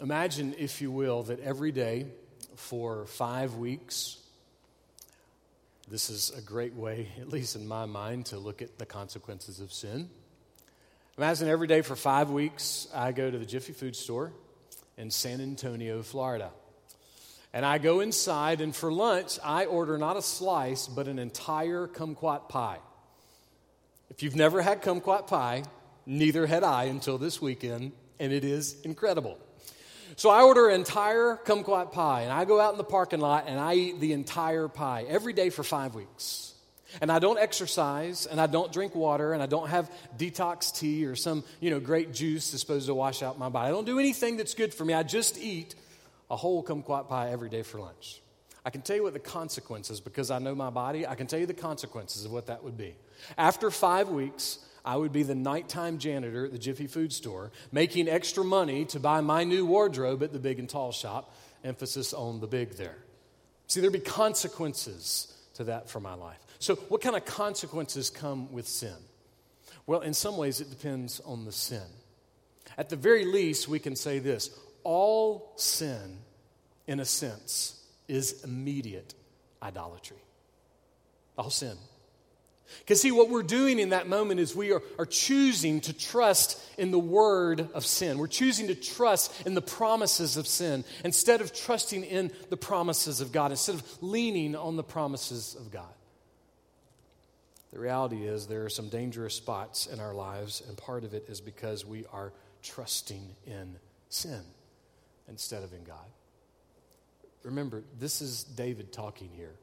Imagine, 0.00 0.54
if 0.58 0.80
you 0.80 0.90
will, 0.90 1.24
that 1.24 1.40
every 1.40 1.72
day 1.72 2.06
for 2.54 3.06
five 3.06 3.54
weeks, 3.56 4.18
this 5.90 6.08
is 6.10 6.32
a 6.36 6.40
great 6.40 6.74
way, 6.74 7.08
at 7.20 7.28
least 7.28 7.56
in 7.56 7.66
my 7.66 7.84
mind, 7.84 8.26
to 8.26 8.38
look 8.38 8.62
at 8.62 8.78
the 8.78 8.86
consequences 8.86 9.60
of 9.60 9.72
sin. 9.72 10.08
Imagine 11.18 11.48
every 11.48 11.66
day 11.66 11.82
for 11.82 11.96
five 11.96 12.30
weeks, 12.30 12.88
I 12.94 13.12
go 13.12 13.30
to 13.30 13.38
the 13.38 13.46
Jiffy 13.46 13.72
Food 13.72 13.96
store 13.96 14.32
in 14.98 15.10
San 15.10 15.40
Antonio, 15.40 16.02
Florida. 16.02 16.50
And 17.52 17.64
I 17.64 17.78
go 17.78 18.00
inside, 18.00 18.60
and 18.60 18.76
for 18.76 18.92
lunch, 18.92 19.38
I 19.42 19.64
order 19.64 19.96
not 19.96 20.16
a 20.16 20.22
slice, 20.22 20.88
but 20.88 21.08
an 21.08 21.18
entire 21.18 21.86
kumquat 21.86 22.48
pie. 22.48 22.78
If 24.10 24.22
you've 24.22 24.36
never 24.36 24.62
had 24.62 24.82
kumquat 24.82 25.26
pie, 25.26 25.64
neither 26.04 26.46
had 26.46 26.62
I 26.62 26.84
until 26.84 27.18
this 27.18 27.40
weekend, 27.40 27.92
and 28.20 28.32
it 28.32 28.44
is 28.44 28.80
incredible. 28.82 29.38
So 30.16 30.30
I 30.30 30.42
order 30.42 30.68
an 30.68 30.76
entire 30.76 31.38
kumquat 31.44 31.92
pie, 31.92 32.22
and 32.22 32.32
I 32.32 32.44
go 32.44 32.60
out 32.60 32.72
in 32.72 32.78
the 32.78 32.84
parking 32.84 33.20
lot 33.20 33.44
and 33.48 33.60
I 33.60 33.74
eat 33.74 34.00
the 34.00 34.12
entire 34.12 34.68
pie 34.68 35.04
every 35.08 35.32
day 35.34 35.50
for 35.50 35.62
five 35.62 35.94
weeks. 35.94 36.54
and 37.00 37.10
I 37.10 37.18
don't 37.18 37.38
exercise, 37.38 38.26
and 38.26 38.40
I 38.40 38.46
don't 38.46 38.72
drink 38.72 38.94
water, 38.94 39.32
and 39.32 39.42
I 39.42 39.46
don't 39.46 39.68
have 39.68 39.90
detox 40.16 40.76
tea 40.76 41.04
or 41.06 41.16
some, 41.16 41.44
you 41.60 41.70
know, 41.70 41.80
great 41.80 42.12
juice 42.12 42.44
supposed 42.44 42.86
to 42.86 42.94
wash 42.94 43.22
out 43.22 43.38
my 43.38 43.48
body. 43.48 43.68
I 43.68 43.70
don't 43.70 43.84
do 43.84 43.98
anything 43.98 44.36
that's 44.36 44.54
good 44.54 44.72
for 44.72 44.84
me. 44.84 44.94
I 44.94 45.02
just 45.02 45.38
eat 45.38 45.74
a 46.30 46.36
whole 46.36 46.62
kumquat 46.62 47.08
pie 47.08 47.30
every 47.30 47.48
day 47.48 47.62
for 47.62 47.78
lunch. 47.78 48.20
I 48.64 48.70
can 48.70 48.82
tell 48.82 48.96
you 48.96 49.04
what 49.04 49.12
the 49.12 49.20
consequences, 49.20 50.00
because 50.00 50.30
I 50.30 50.40
know 50.40 50.54
my 50.54 50.70
body, 50.70 51.06
I 51.06 51.14
can 51.14 51.28
tell 51.28 51.38
you 51.38 51.46
the 51.46 51.54
consequences 51.54 52.24
of 52.24 52.32
what 52.32 52.46
that 52.46 52.64
would 52.64 52.76
be. 52.76 52.96
After 53.38 53.70
five 53.70 54.08
weeks, 54.08 54.58
I 54.84 54.96
would 54.96 55.12
be 55.12 55.22
the 55.22 55.34
nighttime 55.34 55.98
janitor 55.98 56.46
at 56.46 56.52
the 56.52 56.58
Jiffy 56.58 56.88
Food 56.88 57.12
store, 57.12 57.52
making 57.70 58.08
extra 58.08 58.44
money 58.44 58.84
to 58.86 59.00
buy 59.00 59.20
my 59.20 59.44
new 59.44 59.66
wardrobe 59.66 60.22
at 60.22 60.32
the 60.32 60.38
big 60.38 60.58
and 60.58 60.68
tall 60.68 60.92
shop. 60.92 61.34
Emphasis 61.64 62.12
on 62.12 62.40
the 62.40 62.46
big 62.46 62.76
there. 62.76 62.96
See, 63.66 63.80
there'd 63.80 63.92
be 63.92 63.98
consequences 63.98 65.32
to 65.54 65.64
that 65.64 65.90
for 65.90 65.98
my 65.98 66.14
life. 66.14 66.38
So, 66.58 66.76
what 66.76 67.00
kind 67.00 67.16
of 67.16 67.24
consequences 67.24 68.10
come 68.10 68.52
with 68.52 68.68
sin? 68.68 68.94
Well, 69.86 70.00
in 70.00 70.14
some 70.14 70.36
ways, 70.36 70.60
it 70.60 70.70
depends 70.70 71.20
on 71.20 71.44
the 71.44 71.52
sin. 71.52 71.82
At 72.78 72.88
the 72.88 72.96
very 72.96 73.24
least, 73.24 73.68
we 73.68 73.78
can 73.78 73.96
say 73.96 74.18
this 74.18 74.50
all 74.86 75.52
sin, 75.56 76.18
in 76.86 77.00
a 77.00 77.04
sense, 77.04 77.84
is 78.06 78.44
immediate 78.44 79.14
idolatry. 79.60 80.22
All 81.36 81.50
sin. 81.50 81.76
Because, 82.78 83.02
see, 83.02 83.10
what 83.10 83.28
we're 83.28 83.42
doing 83.42 83.80
in 83.80 83.88
that 83.88 84.08
moment 84.08 84.38
is 84.38 84.54
we 84.54 84.72
are, 84.72 84.82
are 84.96 85.06
choosing 85.06 85.80
to 85.82 85.92
trust 85.92 86.62
in 86.78 86.92
the 86.92 87.00
word 87.00 87.68
of 87.74 87.84
sin. 87.84 88.18
We're 88.18 88.28
choosing 88.28 88.68
to 88.68 88.76
trust 88.76 89.32
in 89.44 89.54
the 89.54 89.62
promises 89.62 90.36
of 90.36 90.46
sin 90.46 90.84
instead 91.04 91.40
of 91.40 91.52
trusting 91.52 92.04
in 92.04 92.30
the 92.50 92.56
promises 92.56 93.20
of 93.20 93.32
God, 93.32 93.50
instead 93.50 93.74
of 93.74 94.02
leaning 94.02 94.54
on 94.54 94.76
the 94.76 94.84
promises 94.84 95.56
of 95.58 95.72
God. 95.72 95.94
The 97.72 97.80
reality 97.80 98.24
is, 98.24 98.46
there 98.46 98.64
are 98.64 98.70
some 98.70 98.88
dangerous 98.88 99.34
spots 99.34 99.88
in 99.88 99.98
our 99.98 100.14
lives, 100.14 100.62
and 100.68 100.76
part 100.76 101.02
of 101.02 101.12
it 101.12 101.24
is 101.28 101.40
because 101.40 101.84
we 101.84 102.04
are 102.12 102.32
trusting 102.62 103.34
in 103.46 103.76
sin 104.08 104.42
instead 105.28 105.62
of 105.62 105.72
in 105.72 105.84
God. 105.84 106.06
Remember, 107.42 107.84
this 107.98 108.20
is 108.20 108.44
David 108.44 108.92
talking 108.92 109.30
here. 109.36 109.54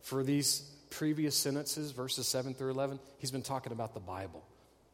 For 0.00 0.22
these 0.22 0.60
previous 0.90 1.36
sentences, 1.36 1.90
verses 1.90 2.28
7 2.28 2.54
through 2.54 2.70
11, 2.70 3.00
he's 3.18 3.30
been 3.30 3.42
talking 3.42 3.72
about 3.72 3.94
the 3.94 4.00
Bible. 4.00 4.44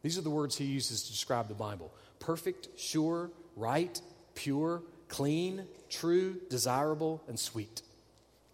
These 0.01 0.17
are 0.17 0.21
the 0.21 0.29
words 0.29 0.57
he 0.57 0.65
uses 0.65 1.03
to 1.03 1.11
describe 1.11 1.47
the 1.47 1.53
Bible 1.53 1.91
perfect, 2.19 2.67
sure, 2.77 3.31
right, 3.55 4.01
pure, 4.35 4.81
clean, 5.07 5.65
true, 5.89 6.37
desirable, 6.49 7.21
and 7.27 7.39
sweet. 7.39 7.81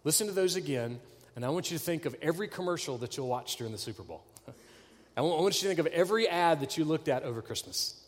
Listen 0.04 0.26
to 0.26 0.32
those 0.32 0.56
again, 0.56 1.00
and 1.34 1.44
I 1.44 1.48
want 1.48 1.70
you 1.70 1.78
to 1.78 1.82
think 1.82 2.06
of 2.06 2.14
every 2.22 2.48
commercial 2.48 2.98
that 2.98 3.16
you'll 3.16 3.28
watch 3.28 3.56
during 3.56 3.72
the 3.72 3.78
Super 3.78 4.02
Bowl. 4.02 4.22
I 5.16 5.20
want 5.20 5.54
you 5.56 5.62
to 5.62 5.66
think 5.74 5.80
of 5.80 5.86
every 5.88 6.28
ad 6.28 6.60
that 6.60 6.78
you 6.78 6.84
looked 6.84 7.08
at 7.08 7.22
over 7.22 7.42
Christmas. 7.42 8.00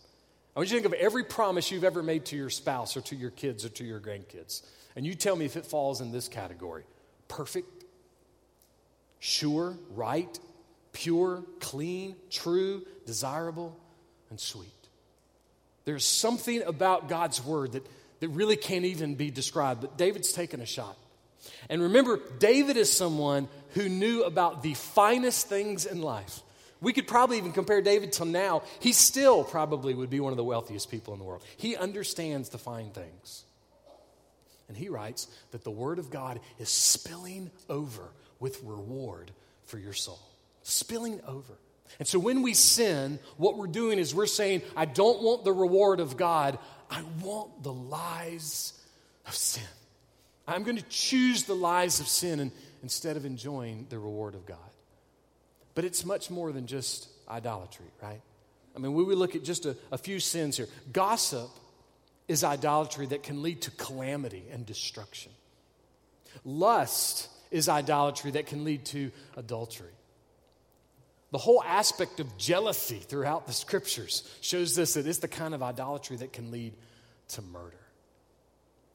I 0.59 0.61
want 0.61 0.73
you 0.73 0.79
to 0.79 0.83
think 0.83 0.93
of 0.93 1.01
every 1.01 1.23
promise 1.23 1.71
you've 1.71 1.85
ever 1.85 2.03
made 2.03 2.25
to 2.25 2.37
your 2.37 2.51
spouse 2.51 2.97
or 2.97 3.01
to 3.03 3.15
your 3.15 3.31
kids 3.31 3.65
or 3.65 3.69
to 3.69 3.85
your 3.85 4.01
grandkids. 4.01 4.67
And 4.97 5.07
you 5.07 5.15
tell 5.15 5.37
me 5.37 5.45
if 5.45 5.57
it 5.57 5.65
falls 5.65 6.01
in 6.01 6.11
this 6.11 6.27
category 6.27 6.83
perfect, 7.29 7.85
sure, 9.21 9.77
right, 9.95 10.37
pure, 10.93 11.45
clean, 11.61 12.17
true, 12.29 12.85
desirable, 13.07 13.79
and 14.31 14.41
sweet. 14.41 14.73
There's 15.85 16.05
something 16.05 16.63
about 16.65 17.09
God's 17.09 17.41
word 17.45 17.75
that, 17.75 17.87
that 18.19 18.31
really 18.31 18.57
can't 18.57 18.85
even 18.85 19.15
be 19.15 19.31
described, 19.31 19.83
but 19.83 19.97
David's 19.97 20.33
taken 20.33 20.61
a 20.61 20.67
shot. 20.67 20.97
And 21.69 21.83
remember, 21.83 22.19
David 22.41 22.77
is 22.77 22.91
someone 22.91 23.47
who 23.75 23.89
knew 23.89 24.25
about 24.25 24.65
the 24.65 24.75
finest 24.75 25.47
things 25.47 25.87
in 25.87 26.03
life. 26.03 26.43
We 26.81 26.93
could 26.93 27.09
probably 27.09 27.39
even 27.39 27.53
compare 27.53 27.83
David 27.83 28.13
till 28.13 28.27
now. 28.27 28.63
He 28.81 28.93
still 28.93 29.43
probably 29.43 29.95
would 29.95 30.11
be 30.11 30.21
one 30.21 30.33
of 30.33 30.37
the 30.37 30.45
wealthiest 30.45 30.91
people 30.91 31.13
in 31.13 31.19
the 31.19 31.25
world. 31.25 31.43
He 31.57 31.77
understands 31.77 32.51
the 32.51 32.59
fine 32.59 32.91
things. 32.91 33.45
And 34.69 34.77
he 34.77 34.89
writes 34.89 35.29
that 35.51 35.65
the 35.65 35.71
Word 35.71 35.99
of 35.99 36.11
God 36.11 36.41
is 36.59 36.69
spilling 36.69 37.51
over 37.69 38.11
with 38.39 38.63
reward 38.63 39.33
for 39.65 39.79
your 39.79 39.95
soul. 39.95 40.21
Spilling 40.63 41.21
over. 41.27 41.55
And 41.99 42.07
so 42.07 42.19
when 42.19 42.43
we 42.43 42.55
sin, 42.55 43.19
what 43.39 43.57
we're 43.57 43.67
doing 43.67 43.99
is 43.99 44.15
we're 44.15 44.27
saying, 44.27 44.63
I 44.77 44.85
don't 44.85 45.23
want 45.23 45.45
the 45.45 45.53
reward 45.53 46.01
of 46.01 46.17
God, 46.17 46.59
I 46.91 47.03
want 47.23 47.63
the 47.63 47.73
lies 47.73 48.75
of 49.27 49.35
sin. 49.35 49.63
I'm 50.47 50.63
going 50.63 50.77
to 50.77 50.89
choose 50.89 51.45
the 51.45 51.55
lies 51.55 52.01
of 52.01 52.09
sin 52.09 52.41
and, 52.41 52.53
instead 52.83 53.17
of 53.17 53.25
enjoying 53.25 53.87
the 53.89 53.99
reward 53.99 54.35
of 54.35 54.47
God. 54.47 54.59
But 55.79 55.85
it's 55.85 56.05
much 56.05 56.29
more 56.29 56.51
than 56.51 56.67
just 56.67 57.07
idolatry, 57.29 57.87
right? 58.03 58.21
I 58.75 58.79
mean, 58.81 58.95
we 58.95 59.05
would 59.05 59.17
look 59.17 59.37
at 59.37 59.45
just 59.45 59.65
a, 59.65 59.77
a 59.93 59.97
few 59.97 60.19
sins 60.19 60.57
here. 60.57 60.67
Gossip 60.93 61.49
is 62.27 62.43
idolatry 62.43 63.07
that 63.07 63.23
can 63.23 63.45
lead 63.45 63.63
to 63.63 63.71
calamity 63.71 64.43
and 64.53 64.67
destruction. 64.67 65.31
Lust 66.45 67.29
is 67.53 67.69
idolatry 67.69 68.33
that 68.33 68.47
can 68.47 68.65
lead 68.65 68.87
to 68.87 69.13
adultery. 69.37 69.95
The 71.31 71.39
whole 71.39 71.63
aspect 71.63 72.19
of 72.19 72.37
jealousy 72.37 72.99
throughout 72.99 73.47
the 73.47 73.53
scriptures 73.53 74.29
shows 74.41 74.77
us 74.81 74.95
that 74.95 75.07
it's 75.07 75.19
the 75.19 75.29
kind 75.29 75.55
of 75.55 75.63
idolatry 75.63 76.17
that 76.17 76.33
can 76.33 76.51
lead 76.51 76.73
to 77.29 77.43
murder. 77.43 77.87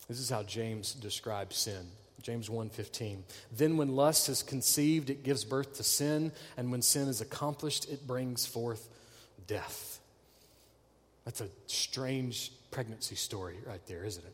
This 0.10 0.20
is 0.20 0.30
how 0.30 0.44
James 0.44 0.94
describes 0.94 1.56
sin. 1.56 1.88
James 2.24 2.50
1:15. 2.50 3.24
Then 3.52 3.78
when 3.78 3.96
lust 3.96 4.30
is 4.30 4.42
conceived 4.42 5.10
it 5.12 5.24
gives 5.24 5.46
birth 5.46 5.76
to 5.76 5.84
sin 5.84 6.32
and 6.58 6.72
when 6.72 6.82
sin 6.82 7.08
is 7.08 7.22
accomplished 7.22 7.88
it 7.90 8.08
brings 8.08 8.46
forth 8.46 8.90
death. 9.46 10.00
That's 11.26 11.42
a 11.42 11.50
strange 11.68 12.52
pregnancy 12.72 13.16
story 13.16 13.60
right 13.66 13.86
there, 13.86 14.04
isn't 14.04 14.26
it? 14.26 14.34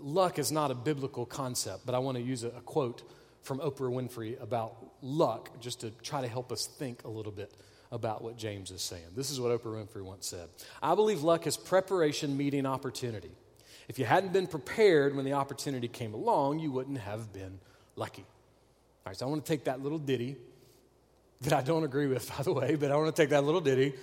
luck 0.00 0.38
is 0.38 0.52
not 0.52 0.70
a 0.70 0.74
biblical 0.74 1.26
concept, 1.26 1.86
but 1.86 1.94
I 1.94 1.98
want 1.98 2.16
to 2.16 2.22
use 2.22 2.44
a, 2.44 2.48
a 2.48 2.60
quote 2.60 3.02
from 3.42 3.58
Oprah 3.60 3.90
Winfrey 3.90 4.40
about 4.42 4.76
luck 5.02 5.60
just 5.60 5.80
to 5.80 5.90
try 6.02 6.20
to 6.20 6.28
help 6.28 6.50
us 6.50 6.66
think 6.66 7.04
a 7.04 7.08
little 7.08 7.32
bit 7.32 7.52
about 7.92 8.22
what 8.22 8.36
James 8.36 8.70
is 8.70 8.82
saying. 8.82 9.04
This 9.14 9.30
is 9.30 9.40
what 9.40 9.52
Oprah 9.52 9.86
Winfrey 9.86 10.02
once 10.02 10.26
said 10.26 10.48
I 10.82 10.94
believe 10.94 11.22
luck 11.22 11.46
is 11.46 11.56
preparation 11.56 12.36
meeting 12.36 12.66
opportunity. 12.66 13.30
If 13.88 13.98
you 13.98 14.04
hadn't 14.04 14.32
been 14.32 14.46
prepared 14.46 15.14
when 15.14 15.24
the 15.24 15.34
opportunity 15.34 15.88
came 15.88 16.14
along, 16.14 16.58
you 16.58 16.72
wouldn't 16.72 16.98
have 16.98 17.32
been 17.32 17.58
lucky. 17.94 18.22
All 18.24 19.10
right, 19.10 19.16
so 19.16 19.26
I 19.26 19.28
want 19.28 19.44
to 19.44 19.50
take 19.50 19.64
that 19.64 19.82
little 19.82 19.98
ditty 19.98 20.36
that 21.42 21.52
I 21.52 21.62
don't 21.62 21.84
agree 21.84 22.06
with, 22.06 22.28
by 22.36 22.42
the 22.42 22.52
way, 22.52 22.74
but 22.74 22.90
I 22.90 22.96
want 22.96 23.14
to 23.14 23.22
take 23.22 23.30
that 23.30 23.44
little 23.44 23.60
ditty 23.60 23.94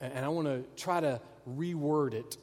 and 0.00 0.24
I 0.24 0.28
want 0.28 0.46
to 0.46 0.64
try 0.80 1.00
to 1.00 1.20
reword 1.48 2.14
it 2.14 2.36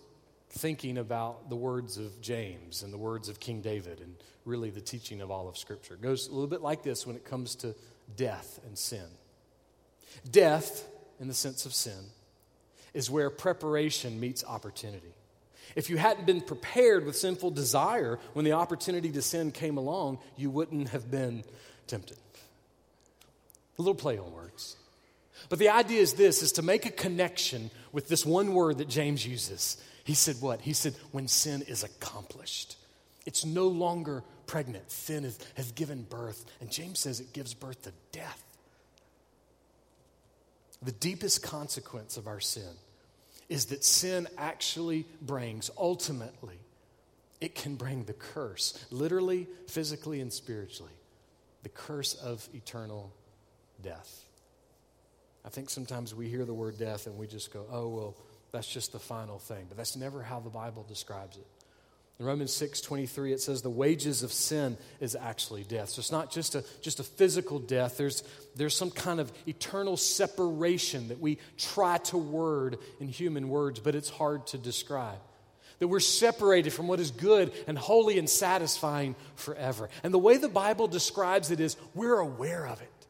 thinking 0.50 0.98
about 0.98 1.50
the 1.50 1.56
words 1.56 1.98
of 1.98 2.20
James 2.22 2.84
and 2.84 2.92
the 2.92 2.98
words 2.98 3.30
of 3.30 3.40
King 3.40 3.62
David 3.62 4.02
and 4.02 4.16
really 4.44 4.70
the 4.70 4.82
teaching 4.82 5.22
of 5.22 5.32
all 5.32 5.48
of 5.48 5.58
Scripture. 5.58 5.94
It 5.94 6.02
goes 6.02 6.28
a 6.28 6.32
little 6.32 6.48
bit 6.48 6.62
like 6.62 6.84
this 6.84 7.08
when 7.08 7.16
it 7.16 7.24
comes 7.24 7.56
to 7.58 7.74
death 8.18 8.60
and 8.66 8.78
sin. 8.78 9.06
Death, 10.30 10.88
in 11.20 11.28
the 11.28 11.34
sense 11.34 11.66
of 11.66 11.74
sin, 11.74 12.04
is 12.94 13.10
where 13.10 13.30
preparation 13.30 14.20
meets 14.20 14.44
opportunity. 14.44 15.14
If 15.76 15.90
you 15.90 15.98
hadn't 15.98 16.26
been 16.26 16.42
prepared 16.42 17.06
with 17.06 17.18
sinful 17.18 17.52
desire 17.52 18.20
when 18.34 18.46
the 18.46 18.54
opportunity 18.54 19.12
to 19.12 19.22
sin 19.22 19.52
came 19.52 19.78
along, 19.78 20.20
you 20.38 20.50
wouldn't 20.50 20.90
have 20.90 21.10
been 21.10 21.44
tempted. 21.88 22.18
A 23.78 23.82
little 23.82 23.96
play 23.96 24.18
on 24.18 24.32
words. 24.34 24.76
But 25.50 25.60
the 25.60 25.70
idea 25.70 26.02
is 26.02 26.14
this 26.14 26.44
is 26.44 26.52
to 26.54 26.62
make 26.62 26.86
a 26.86 26.92
connection 26.92 27.72
with 27.92 28.08
this 28.08 28.26
one 28.26 28.54
word 28.54 28.78
that 28.80 28.90
James 28.90 29.26
uses 29.26 29.78
he 30.04 30.14
said, 30.14 30.38
What? 30.40 30.62
He 30.62 30.74
said, 30.74 30.96
When 31.12 31.28
sin 31.28 31.64
is 31.68 31.84
accomplished, 31.84 32.78
it's 33.26 33.46
no 33.46 33.68
longer 33.68 34.24
pregnant. 34.48 34.92
Sin 34.92 35.24
is, 35.26 35.40
has 35.56 35.72
given 35.72 36.04
birth. 36.04 36.46
And 36.60 36.72
James 36.72 37.00
says 37.00 37.20
it 37.20 37.34
gives 37.34 37.54
birth 37.54 37.84
to 37.84 37.94
death. 38.12 38.44
The 40.82 40.92
deepest 40.92 41.44
consequence 41.44 42.18
of 42.18 42.28
our 42.28 42.40
sin 42.40 42.74
is 43.52 43.66
that 43.66 43.84
sin 43.84 44.30
actually 44.38 45.06
brings, 45.22 45.70
ultimately, 45.78 46.58
it 47.42 47.54
can 47.54 47.76
bring 47.76 48.06
the 48.06 48.14
curse, 48.14 48.86
literally, 48.92 49.46
physically, 49.68 50.22
and 50.22 50.32
spiritually, 50.32 50.94
the 51.64 51.68
curse 51.68 52.14
of 52.14 52.48
eternal 52.54 53.12
death. 53.84 54.24
I 55.44 55.50
think 55.50 55.70
sometimes 55.70 56.16
we 56.16 56.30
hear 56.30 56.46
the 56.46 56.54
word 56.54 56.78
death 56.78 57.08
and 57.08 57.18
we 57.18 57.28
just 57.28 57.52
go, 57.52 57.66
oh, 57.70 57.90
well, 57.90 58.16
that's 58.54 58.72
just 58.72 58.94
the 58.94 59.00
final 59.00 59.38
thing. 59.38 59.66
But 59.68 59.76
that's 59.76 59.98
never 59.98 60.24
how 60.24 60.40
the 60.40 60.50
Bible 60.50 60.86
describes 60.88 61.36
it. 61.36 61.48
In 62.22 62.28
Romans 62.28 62.54
6 62.54 62.82
23, 62.82 63.34
it 63.34 63.42
says 63.42 63.64
the 63.64 63.72
wages 63.72 64.22
of 64.22 64.32
sin 64.32 64.78
is 65.00 65.16
actually 65.16 65.64
death. 65.64 65.90
So 65.90 66.02
it's 66.02 66.12
not 66.12 66.32
just 66.32 66.54
a, 66.54 66.64
just 66.80 67.00
a 67.00 67.04
physical 67.04 67.58
death, 67.58 67.98
there's, 67.98 68.24
there's 68.56 68.78
some 68.78 68.92
kind 68.92 69.20
of 69.20 69.32
eternal 69.48 69.98
separation 69.98 71.08
that 71.08 71.20
we 71.20 71.40
try 71.58 71.98
to 71.98 72.20
word 72.20 72.78
in 73.00 73.08
human 73.08 73.50
words, 73.50 73.80
but 73.80 73.96
it's 73.96 74.12
hard 74.12 74.46
to 74.48 74.60
describe. 74.60 75.18
That 75.80 75.88
we're 75.88 76.00
separated 76.00 76.74
from 76.74 76.88
what 76.88 77.00
is 77.00 77.10
good 77.10 77.54
and 77.66 77.76
holy 77.76 78.20
and 78.20 78.30
satisfying 78.30 79.16
forever. 79.34 79.90
And 80.04 80.14
the 80.14 80.20
way 80.20 80.38
the 80.38 80.48
Bible 80.48 80.88
describes 80.88 81.50
it 81.50 81.60
is 81.60 81.76
we're 81.96 82.20
aware 82.20 82.68
of 82.68 82.80
it. 82.84 83.08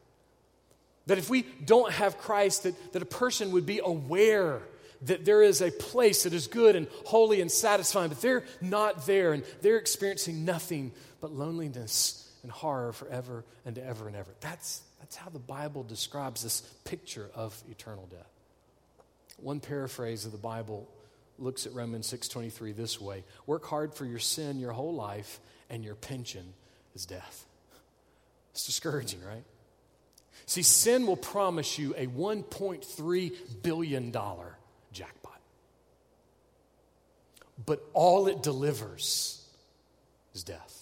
That 1.07 1.17
if 1.17 1.29
we 1.29 1.41
don't 1.41 1.91
have 1.91 2.17
Christ, 2.17 2.63
that, 2.63 2.93
that 2.93 3.01
a 3.01 3.05
person 3.05 3.51
would 3.51 3.65
be 3.65 3.81
aware 3.83 4.61
that 5.03 5.25
there 5.25 5.41
is 5.41 5.61
a 5.61 5.71
place 5.71 6.23
that 6.23 6.33
is 6.33 6.47
good 6.47 6.75
and 6.75 6.87
holy 7.05 7.41
and 7.41 7.51
satisfying, 7.51 8.09
but 8.09 8.21
they're 8.21 8.43
not 8.61 9.05
there 9.05 9.33
and 9.33 9.43
they're 9.61 9.77
experiencing 9.77 10.45
nothing 10.45 10.91
but 11.19 11.31
loneliness 11.31 12.29
and 12.43 12.51
horror 12.51 12.93
forever 12.93 13.43
and 13.65 13.77
ever 13.77 14.07
and 14.07 14.15
ever. 14.15 14.31
That's, 14.41 14.81
that's 14.99 15.15
how 15.15 15.29
the 15.29 15.39
Bible 15.39 15.83
describes 15.83 16.43
this 16.43 16.61
picture 16.83 17.29
of 17.35 17.61
eternal 17.69 18.07
death. 18.11 18.29
One 19.37 19.59
paraphrase 19.59 20.25
of 20.25 20.31
the 20.31 20.37
Bible 20.37 20.87
looks 21.39 21.65
at 21.65 21.73
Romans 21.73 22.07
6:23 22.07 22.75
this 22.75 23.01
way: 23.01 23.23
Work 23.47 23.65
hard 23.65 23.93
for 23.95 24.05
your 24.05 24.19
sin 24.19 24.59
your 24.59 24.71
whole 24.71 24.93
life, 24.93 25.39
and 25.69 25.83
your 25.83 25.95
pension 25.95 26.53
is 26.95 27.05
death. 27.05 27.45
It's 28.51 28.65
discouraging, 28.65 29.23
right? 29.23 29.45
See, 30.45 30.61
sin 30.61 31.07
will 31.07 31.17
promise 31.17 31.79
you 31.79 31.95
a 31.95 32.07
$1.3 32.07 33.63
billion 33.63 34.11
But 37.65 37.83
all 37.93 38.27
it 38.27 38.41
delivers 38.41 39.45
is 40.33 40.43
death. 40.43 40.81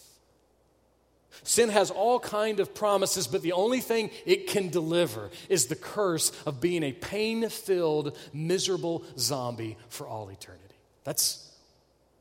Sin 1.44 1.70
has 1.70 1.90
all 1.90 2.20
kind 2.20 2.60
of 2.60 2.76
promises, 2.76 3.28
but 3.28 3.42
the 3.42 3.54
only 3.54 3.80
thing 3.80 4.12
it 4.26 4.48
can 4.48 4.70
deliver 4.70 5.30
is 5.48 5.68
the 5.68 5.76
curse 5.76 6.32
of 6.46 6.60
being 6.60 6.84
a 6.84 6.92
pain-filled, 6.92 8.18
miserable 8.34 9.04
zombie 9.18 9.78
for 9.88 10.08
all 10.08 10.30
eternity. 10.30 10.76
That's 11.04 11.50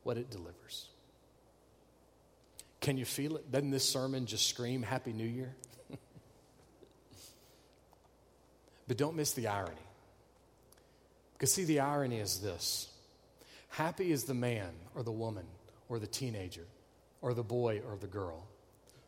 what 0.03 0.17
it 0.17 0.31
delivers. 0.31 0.87
Can 2.81 2.97
you 2.97 3.05
feel 3.05 3.35
it? 3.35 3.51
Doesn't 3.51 3.71
this 3.71 3.87
sermon 3.87 4.25
just 4.25 4.47
scream 4.47 4.83
Happy 4.83 5.11
New 5.11 5.27
Year? 5.27 5.53
but 8.87 8.97
don't 8.97 9.17
miss 9.17 9.33
the 9.33 9.47
irony. 9.47 9.75
Because, 11.33 11.53
see, 11.53 11.65
the 11.65 11.81
irony 11.81 12.19
is 12.19 12.39
this 12.39 12.89
happy 13.69 14.11
is 14.11 14.25
the 14.25 14.33
man 14.33 14.71
or 14.95 15.03
the 15.03 15.11
woman 15.11 15.45
or 15.87 15.99
the 15.99 16.07
teenager 16.07 16.65
or 17.21 17.33
the 17.33 17.43
boy 17.43 17.81
or 17.87 17.97
the 17.97 18.07
girl 18.07 18.47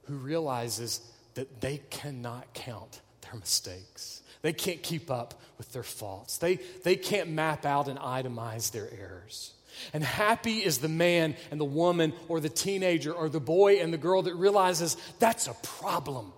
who 0.04 0.16
realizes 0.16 1.02
that 1.36 1.62
they 1.62 1.82
cannot 1.90 2.54
count 2.54 3.02
their 3.22 3.40
mistakes. 3.40 4.22
They 4.42 4.54
can't 4.54 4.82
keep 4.82 5.12
up 5.12 5.40
with 5.58 5.72
their 5.72 5.84
faults. 5.84 6.38
They, 6.38 6.56
they 6.84 6.96
can't 6.96 7.30
map 7.30 7.66
out 7.66 7.88
and 7.88 8.00
itemize 8.00 8.72
their 8.72 8.90
errors. 9.00 9.54
And 9.94 10.04
happy 10.04 10.58
is 10.58 10.80
the 10.80 10.90
man 10.90 11.36
and 11.50 11.60
the 11.60 11.66
woman 11.66 12.14
or 12.28 12.40
the 12.40 12.50
teenager 12.50 13.14
or 13.14 13.30
the 13.30 13.40
boy 13.40 13.80
and 13.80 13.94
the 13.94 13.98
girl 13.98 14.24
that 14.24 14.36
realizes 14.36 14.98
that's 15.20 15.48
a 15.48 15.54
problem. 15.64 16.34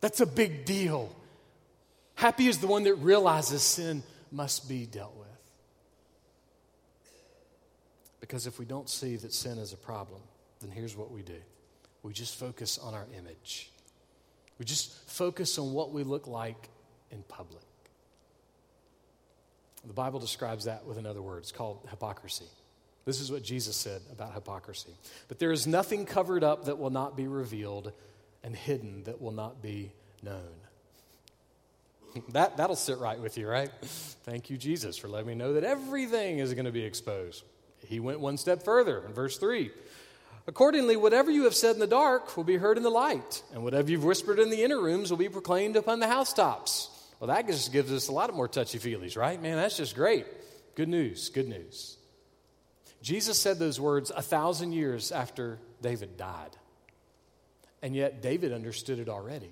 That's 0.00 0.20
a 0.20 0.26
big 0.26 0.64
deal. 0.64 1.14
Happy 2.14 2.46
is 2.46 2.58
the 2.58 2.66
one 2.66 2.84
that 2.84 2.94
realizes 2.94 3.62
sin 3.62 4.02
must 4.30 4.68
be 4.68 4.86
dealt 4.86 5.16
with. 5.16 5.29
Because 8.30 8.46
if 8.46 8.60
we 8.60 8.64
don't 8.64 8.88
see 8.88 9.16
that 9.16 9.32
sin 9.32 9.58
is 9.58 9.72
a 9.72 9.76
problem, 9.76 10.20
then 10.60 10.70
here's 10.70 10.96
what 10.96 11.10
we 11.10 11.20
do 11.20 11.40
we 12.04 12.12
just 12.12 12.38
focus 12.38 12.78
on 12.78 12.94
our 12.94 13.08
image. 13.18 13.72
We 14.56 14.64
just 14.64 14.94
focus 15.08 15.58
on 15.58 15.72
what 15.72 15.90
we 15.90 16.04
look 16.04 16.28
like 16.28 16.68
in 17.10 17.24
public. 17.24 17.64
The 19.84 19.92
Bible 19.92 20.20
describes 20.20 20.66
that 20.66 20.86
with 20.86 20.96
another 20.96 21.20
word. 21.20 21.38
It's 21.38 21.50
called 21.50 21.88
hypocrisy. 21.90 22.44
This 23.04 23.20
is 23.20 23.32
what 23.32 23.42
Jesus 23.42 23.74
said 23.74 24.00
about 24.12 24.32
hypocrisy. 24.32 24.92
But 25.26 25.40
there 25.40 25.50
is 25.50 25.66
nothing 25.66 26.06
covered 26.06 26.44
up 26.44 26.66
that 26.66 26.78
will 26.78 26.90
not 26.90 27.16
be 27.16 27.26
revealed, 27.26 27.92
and 28.44 28.54
hidden 28.54 29.02
that 29.04 29.20
will 29.20 29.32
not 29.32 29.60
be 29.60 29.90
known. 30.22 30.54
that, 32.28 32.58
that'll 32.58 32.76
sit 32.76 32.98
right 32.98 33.18
with 33.18 33.36
you, 33.36 33.48
right? 33.48 33.72
Thank 33.82 34.50
you, 34.50 34.56
Jesus, 34.56 34.96
for 34.96 35.08
letting 35.08 35.26
me 35.26 35.34
know 35.34 35.54
that 35.54 35.64
everything 35.64 36.38
is 36.38 36.54
going 36.54 36.66
to 36.66 36.70
be 36.70 36.84
exposed. 36.84 37.42
He 37.90 37.98
went 37.98 38.20
one 38.20 38.36
step 38.36 38.62
further 38.62 39.04
in 39.04 39.12
verse 39.12 39.36
3. 39.36 39.72
Accordingly, 40.46 40.96
whatever 40.96 41.28
you 41.28 41.44
have 41.44 41.56
said 41.56 41.74
in 41.74 41.80
the 41.80 41.88
dark 41.88 42.36
will 42.36 42.44
be 42.44 42.56
heard 42.56 42.76
in 42.76 42.84
the 42.84 42.90
light, 42.90 43.42
and 43.52 43.64
whatever 43.64 43.90
you've 43.90 44.04
whispered 44.04 44.38
in 44.38 44.48
the 44.48 44.62
inner 44.62 44.80
rooms 44.80 45.10
will 45.10 45.18
be 45.18 45.28
proclaimed 45.28 45.74
upon 45.74 45.98
the 45.98 46.06
housetops. 46.06 46.88
Well, 47.18 47.28
that 47.28 47.48
just 47.48 47.72
gives 47.72 47.92
us 47.92 48.06
a 48.06 48.12
lot 48.12 48.32
more 48.32 48.46
touchy 48.46 48.78
feelies, 48.78 49.16
right? 49.16 49.42
Man, 49.42 49.56
that's 49.56 49.76
just 49.76 49.96
great. 49.96 50.24
Good 50.76 50.88
news, 50.88 51.30
good 51.30 51.48
news. 51.48 51.98
Jesus 53.02 53.40
said 53.40 53.58
those 53.58 53.80
words 53.80 54.12
a 54.14 54.22
thousand 54.22 54.72
years 54.72 55.10
after 55.10 55.58
David 55.82 56.16
died. 56.16 56.56
And 57.82 57.96
yet, 57.96 58.22
David 58.22 58.52
understood 58.52 59.00
it 59.00 59.08
already 59.08 59.50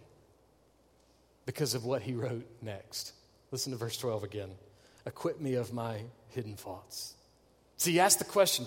because 1.44 1.74
of 1.74 1.85
what 1.85 2.03
he 2.03 2.14
wrote 2.14 2.46
next. 2.62 3.14
Listen 3.51 3.72
to 3.72 3.79
verse 3.79 3.96
12 3.96 4.22
again. 4.22 4.51
Acquit 5.07 5.40
me 5.40 5.55
of 5.55 5.72
my 5.72 6.03
hidden 6.29 6.55
faults. 6.57 7.14
He 7.80 8.00
asked 8.00 8.18
the 8.18 8.24
question 8.24 8.66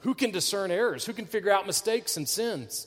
who 0.00 0.14
can 0.14 0.30
discern 0.30 0.70
errors? 0.70 1.06
Who 1.06 1.14
can 1.14 1.24
figure 1.24 1.50
out 1.50 1.66
mistakes 1.66 2.18
and 2.18 2.28
sins? 2.28 2.86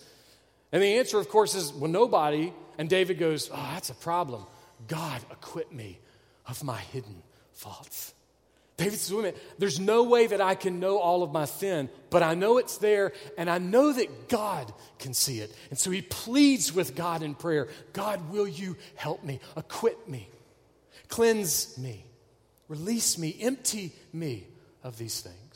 And 0.71 0.83
the 0.83 0.97
answer, 0.97 1.17
of 1.17 1.29
course, 1.29 1.55
is 1.55 1.73
well, 1.73 1.89
nobody. 1.89 2.53
And 2.77 2.87
David 2.87 3.17
goes, 3.17 3.49
Oh, 3.51 3.69
that's 3.73 3.89
a 3.89 3.95
problem. 3.95 4.45
God, 4.87 5.21
acquit 5.31 5.73
me 5.73 5.99
of 6.45 6.63
my 6.63 6.77
hidden 6.77 7.23
faults. 7.53 8.13
David 8.77 8.99
says, 8.99 9.15
Wait 9.15 9.35
there's 9.57 9.79
no 9.79 10.03
way 10.03 10.27
that 10.27 10.41
I 10.41 10.53
can 10.53 10.79
know 10.79 10.99
all 10.99 11.23
of 11.23 11.31
my 11.31 11.45
sin, 11.45 11.89
but 12.11 12.21
I 12.21 12.35
know 12.35 12.59
it's 12.59 12.77
there, 12.77 13.13
and 13.35 13.49
I 13.49 13.57
know 13.57 13.91
that 13.91 14.29
God 14.29 14.71
can 14.99 15.15
see 15.15 15.39
it. 15.39 15.51
And 15.71 15.79
so 15.79 15.89
he 15.89 16.03
pleads 16.03 16.71
with 16.71 16.95
God 16.95 17.23
in 17.23 17.33
prayer 17.33 17.67
God, 17.93 18.29
will 18.29 18.47
you 18.47 18.75
help 18.95 19.23
me? 19.23 19.39
Acquit 19.55 20.07
me, 20.07 20.29
cleanse 21.07 21.75
me, 21.79 22.05
release 22.67 23.17
me, 23.17 23.35
empty 23.41 23.91
me 24.13 24.45
of 24.83 24.99
these 24.99 25.19
things. 25.19 25.46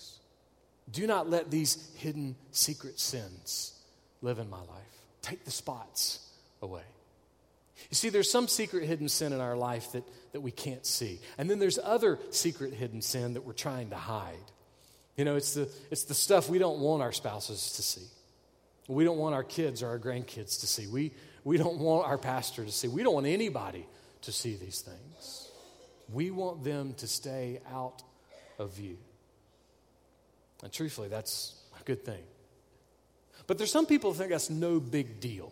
Do 0.91 1.07
not 1.07 1.29
let 1.29 1.49
these 1.49 1.91
hidden 1.97 2.35
secret 2.51 2.99
sins 2.99 3.73
live 4.21 4.39
in 4.39 4.49
my 4.49 4.59
life. 4.59 5.01
Take 5.21 5.45
the 5.45 5.51
spots 5.51 6.19
away. 6.61 6.83
You 7.89 7.95
see, 7.95 8.09
there's 8.09 8.29
some 8.29 8.47
secret 8.47 8.83
hidden 8.85 9.09
sin 9.09 9.33
in 9.33 9.41
our 9.41 9.55
life 9.55 9.93
that, 9.93 10.03
that 10.33 10.41
we 10.41 10.51
can't 10.51 10.85
see. 10.85 11.19
And 11.37 11.49
then 11.49 11.59
there's 11.59 11.79
other 11.79 12.19
secret 12.29 12.73
hidden 12.73 13.01
sin 13.01 13.33
that 13.33 13.45
we're 13.45 13.53
trying 13.53 13.89
to 13.89 13.95
hide. 13.95 14.35
You 15.17 15.25
know, 15.25 15.35
it's 15.35 15.53
the, 15.53 15.69
it's 15.89 16.03
the 16.03 16.13
stuff 16.13 16.49
we 16.49 16.59
don't 16.59 16.79
want 16.79 17.01
our 17.01 17.11
spouses 17.11 17.73
to 17.73 17.81
see. 17.81 18.07
We 18.87 19.03
don't 19.03 19.17
want 19.17 19.35
our 19.35 19.43
kids 19.43 19.83
or 19.83 19.87
our 19.89 19.99
grandkids 19.99 20.59
to 20.61 20.67
see. 20.67 20.87
We, 20.87 21.11
we 21.43 21.57
don't 21.57 21.79
want 21.79 22.07
our 22.07 22.17
pastor 22.17 22.65
to 22.65 22.71
see. 22.71 22.87
We 22.87 23.03
don't 23.03 23.13
want 23.13 23.27
anybody 23.27 23.85
to 24.23 24.31
see 24.31 24.55
these 24.55 24.81
things. 24.81 25.49
We 26.11 26.31
want 26.31 26.63
them 26.63 26.93
to 26.95 27.07
stay 27.07 27.61
out 27.71 28.03
of 28.59 28.75
view. 28.75 28.97
And 30.63 30.71
truthfully, 30.71 31.07
that's 31.07 31.55
a 31.79 31.83
good 31.83 32.03
thing. 32.05 32.23
But 33.47 33.57
there's 33.57 33.71
some 33.71 33.85
people 33.85 34.11
who 34.11 34.17
think 34.17 34.29
that's 34.29 34.49
no 34.49 34.79
big 34.79 35.19
deal. 35.19 35.51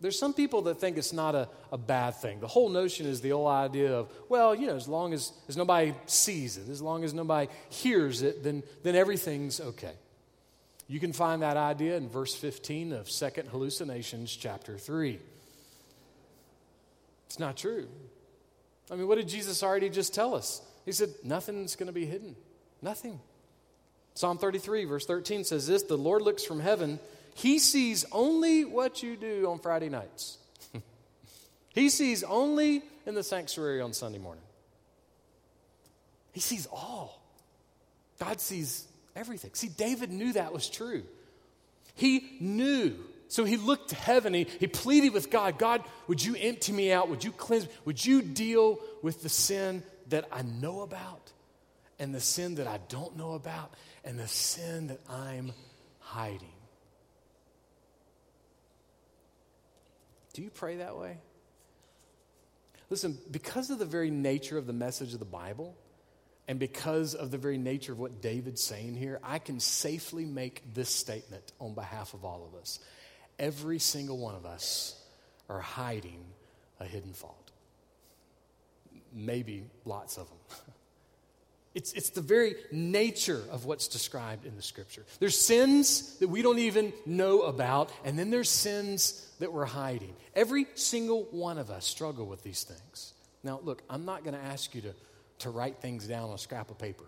There's 0.00 0.18
some 0.18 0.32
people 0.32 0.62
that 0.62 0.80
think 0.80 0.96
it's 0.96 1.12
not 1.12 1.34
a, 1.34 1.48
a 1.70 1.76
bad 1.76 2.12
thing. 2.12 2.40
The 2.40 2.46
whole 2.46 2.70
notion 2.70 3.06
is 3.06 3.20
the 3.20 3.32
old 3.32 3.48
idea 3.48 3.92
of, 3.92 4.10
well, 4.30 4.54
you 4.54 4.66
know, 4.66 4.76
as 4.76 4.88
long 4.88 5.12
as, 5.12 5.32
as 5.46 5.56
nobody 5.56 5.94
sees 6.06 6.56
it, 6.56 6.70
as 6.70 6.80
long 6.80 7.04
as 7.04 7.12
nobody 7.12 7.50
hears 7.68 8.22
it, 8.22 8.42
then, 8.42 8.62
then 8.82 8.94
everything's 8.94 9.60
okay. 9.60 9.92
You 10.88 10.98
can 10.98 11.12
find 11.12 11.42
that 11.42 11.56
idea 11.56 11.96
in 11.96 12.08
verse 12.08 12.34
15 12.34 12.92
of 12.94 13.10
Second 13.10 13.48
Hallucinations, 13.50 14.34
chapter 14.34 14.78
3. 14.78 15.18
It's 17.26 17.38
not 17.38 17.56
true. 17.56 17.86
I 18.90 18.96
mean, 18.96 19.06
what 19.06 19.16
did 19.16 19.28
Jesus 19.28 19.62
already 19.62 19.90
just 19.90 20.14
tell 20.14 20.34
us? 20.34 20.62
He 20.84 20.92
said, 20.92 21.10
nothing's 21.22 21.76
going 21.76 21.86
to 21.86 21.92
be 21.92 22.06
hidden. 22.06 22.34
Nothing. 22.82 23.20
Psalm 24.14 24.38
33, 24.38 24.84
verse 24.84 25.06
13 25.06 25.44
says 25.44 25.66
this 25.66 25.82
The 25.84 25.96
Lord 25.96 26.22
looks 26.22 26.44
from 26.44 26.60
heaven, 26.60 26.98
He 27.34 27.58
sees 27.58 28.04
only 28.12 28.64
what 28.64 29.02
you 29.02 29.16
do 29.16 29.48
on 29.50 29.58
Friday 29.58 29.88
nights. 29.88 30.38
he 31.74 31.88
sees 31.88 32.22
only 32.22 32.82
in 33.06 33.14
the 33.14 33.22
sanctuary 33.22 33.80
on 33.80 33.92
Sunday 33.92 34.18
morning. 34.18 34.44
He 36.32 36.40
sees 36.40 36.66
all. 36.66 37.20
God 38.18 38.40
sees 38.40 38.86
everything. 39.16 39.50
See, 39.54 39.68
David 39.68 40.10
knew 40.10 40.32
that 40.34 40.52
was 40.52 40.68
true. 40.68 41.02
He 41.94 42.36
knew. 42.40 42.96
So 43.28 43.44
he 43.44 43.56
looked 43.56 43.90
to 43.90 43.96
heaven. 43.96 44.34
He, 44.34 44.46
he 44.58 44.66
pleaded 44.66 45.12
with 45.12 45.30
God 45.30 45.58
God, 45.58 45.82
would 46.08 46.22
you 46.22 46.36
empty 46.36 46.72
me 46.72 46.92
out? 46.92 47.08
Would 47.08 47.24
you 47.24 47.32
cleanse 47.32 47.64
me? 47.64 47.72
Would 47.84 48.04
you 48.04 48.22
deal 48.22 48.78
with 49.02 49.22
the 49.22 49.28
sin 49.28 49.82
that 50.08 50.26
I 50.32 50.42
know 50.42 50.82
about 50.82 51.32
and 52.00 52.12
the 52.12 52.20
sin 52.20 52.56
that 52.56 52.66
I 52.66 52.80
don't 52.88 53.16
know 53.16 53.34
about? 53.34 53.74
and 54.04 54.18
the 54.18 54.28
sin 54.28 54.88
that 54.88 55.00
I'm 55.08 55.52
hiding. 55.98 56.52
Do 60.32 60.42
you 60.42 60.50
pray 60.50 60.76
that 60.76 60.96
way? 60.96 61.18
Listen, 62.88 63.18
because 63.30 63.70
of 63.70 63.78
the 63.78 63.84
very 63.84 64.10
nature 64.10 64.58
of 64.58 64.66
the 64.66 64.72
message 64.72 65.12
of 65.12 65.18
the 65.18 65.24
Bible, 65.24 65.76
and 66.48 66.58
because 66.58 67.14
of 67.14 67.30
the 67.30 67.38
very 67.38 67.58
nature 67.58 67.92
of 67.92 67.98
what 67.98 68.20
David's 68.20 68.62
saying 68.62 68.96
here, 68.96 69.20
I 69.22 69.38
can 69.38 69.60
safely 69.60 70.24
make 70.24 70.74
this 70.74 70.88
statement 70.88 71.52
on 71.60 71.74
behalf 71.74 72.14
of 72.14 72.24
all 72.24 72.48
of 72.52 72.58
us. 72.58 72.80
Every 73.38 73.78
single 73.78 74.18
one 74.18 74.34
of 74.34 74.44
us 74.46 75.00
are 75.48 75.60
hiding 75.60 76.24
a 76.80 76.84
hidden 76.84 77.12
fault. 77.12 77.36
maybe 79.12 79.64
lots 79.84 80.16
of 80.16 80.28
them. 80.28 80.38
It's, 81.72 81.92
it's 81.92 82.10
the 82.10 82.20
very 82.20 82.56
nature 82.72 83.42
of 83.50 83.64
what's 83.64 83.86
described 83.86 84.44
in 84.44 84.56
the 84.56 84.62
scripture. 84.62 85.04
There's 85.20 85.38
sins 85.38 86.16
that 86.18 86.28
we 86.28 86.42
don't 86.42 86.58
even 86.58 86.92
know 87.06 87.42
about, 87.42 87.92
and 88.04 88.18
then 88.18 88.30
there's 88.30 88.50
sins 88.50 89.28
that 89.38 89.52
we're 89.52 89.66
hiding. 89.66 90.14
Every 90.34 90.66
single 90.74 91.28
one 91.30 91.58
of 91.58 91.70
us 91.70 91.86
struggle 91.86 92.26
with 92.26 92.42
these 92.42 92.64
things. 92.64 93.14
Now, 93.44 93.60
look, 93.62 93.82
I'm 93.88 94.04
not 94.04 94.24
going 94.24 94.34
to 94.34 94.42
ask 94.42 94.74
you 94.74 94.80
to, 94.82 94.94
to 95.40 95.50
write 95.50 95.78
things 95.80 96.06
down 96.08 96.28
on 96.28 96.34
a 96.34 96.38
scrap 96.38 96.70
of 96.70 96.78
paper. 96.78 97.04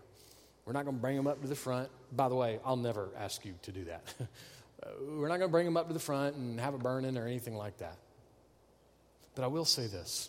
We're 0.65 0.73
not 0.73 0.85
going 0.85 0.95
to 0.95 1.01
bring 1.01 1.17
them 1.17 1.27
up 1.27 1.41
to 1.41 1.47
the 1.47 1.55
front. 1.55 1.89
By 2.13 2.29
the 2.29 2.35
way, 2.35 2.59
I'll 2.63 2.77
never 2.77 3.09
ask 3.19 3.43
you 3.45 3.55
to 3.63 3.71
do 3.71 3.85
that. 3.85 4.13
Uh, 4.81 4.89
we're 5.15 5.29
not 5.29 5.37
going 5.37 5.47
to 5.47 5.51
bring 5.51 5.63
them 5.63 5.77
up 5.77 5.87
to 5.87 5.93
the 5.93 5.99
front 5.99 6.35
and 6.35 6.59
have 6.59 6.73
a 6.73 6.77
burning 6.77 7.15
or 7.15 7.25
anything 7.25 7.55
like 7.55 7.77
that. 7.77 7.95
But 9.33 9.45
I 9.45 9.47
will 9.47 9.63
say 9.63 9.87
this 9.87 10.27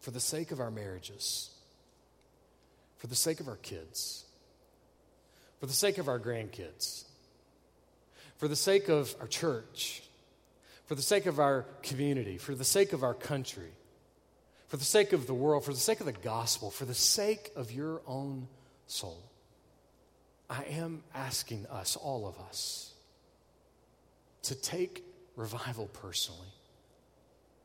for 0.00 0.12
the 0.12 0.20
sake 0.20 0.50
of 0.50 0.60
our 0.60 0.70
marriages, 0.70 1.50
for 2.98 3.06
the 3.06 3.14
sake 3.14 3.40
of 3.40 3.48
our 3.48 3.56
kids, 3.56 4.24
for 5.60 5.66
the 5.66 5.72
sake 5.72 5.98
of 5.98 6.08
our 6.08 6.18
grandkids, 6.18 7.04
for 8.36 8.48
the 8.48 8.56
sake 8.56 8.88
of 8.88 9.14
our 9.20 9.26
church, 9.26 10.02
for 10.86 10.94
the 10.94 11.02
sake 11.02 11.26
of 11.26 11.40
our 11.40 11.66
community, 11.82 12.38
for 12.38 12.54
the 12.54 12.64
sake 12.64 12.92
of 12.92 13.02
our 13.02 13.14
country, 13.14 13.72
for 14.68 14.76
the 14.76 14.84
sake 14.84 15.12
of 15.12 15.26
the 15.26 15.34
world, 15.34 15.64
for 15.64 15.72
the 15.72 15.78
sake 15.78 16.00
of 16.00 16.06
the 16.06 16.12
gospel, 16.12 16.70
for 16.70 16.84
the 16.84 16.94
sake 16.94 17.50
of 17.56 17.72
your 17.72 18.00
own 18.06 18.48
soul. 18.86 19.22
I 20.48 20.64
am 20.64 21.02
asking 21.14 21.66
us, 21.66 21.96
all 21.96 22.26
of 22.26 22.38
us, 22.38 22.92
to 24.42 24.54
take 24.54 25.04
revival 25.34 25.86
personally 25.86 26.48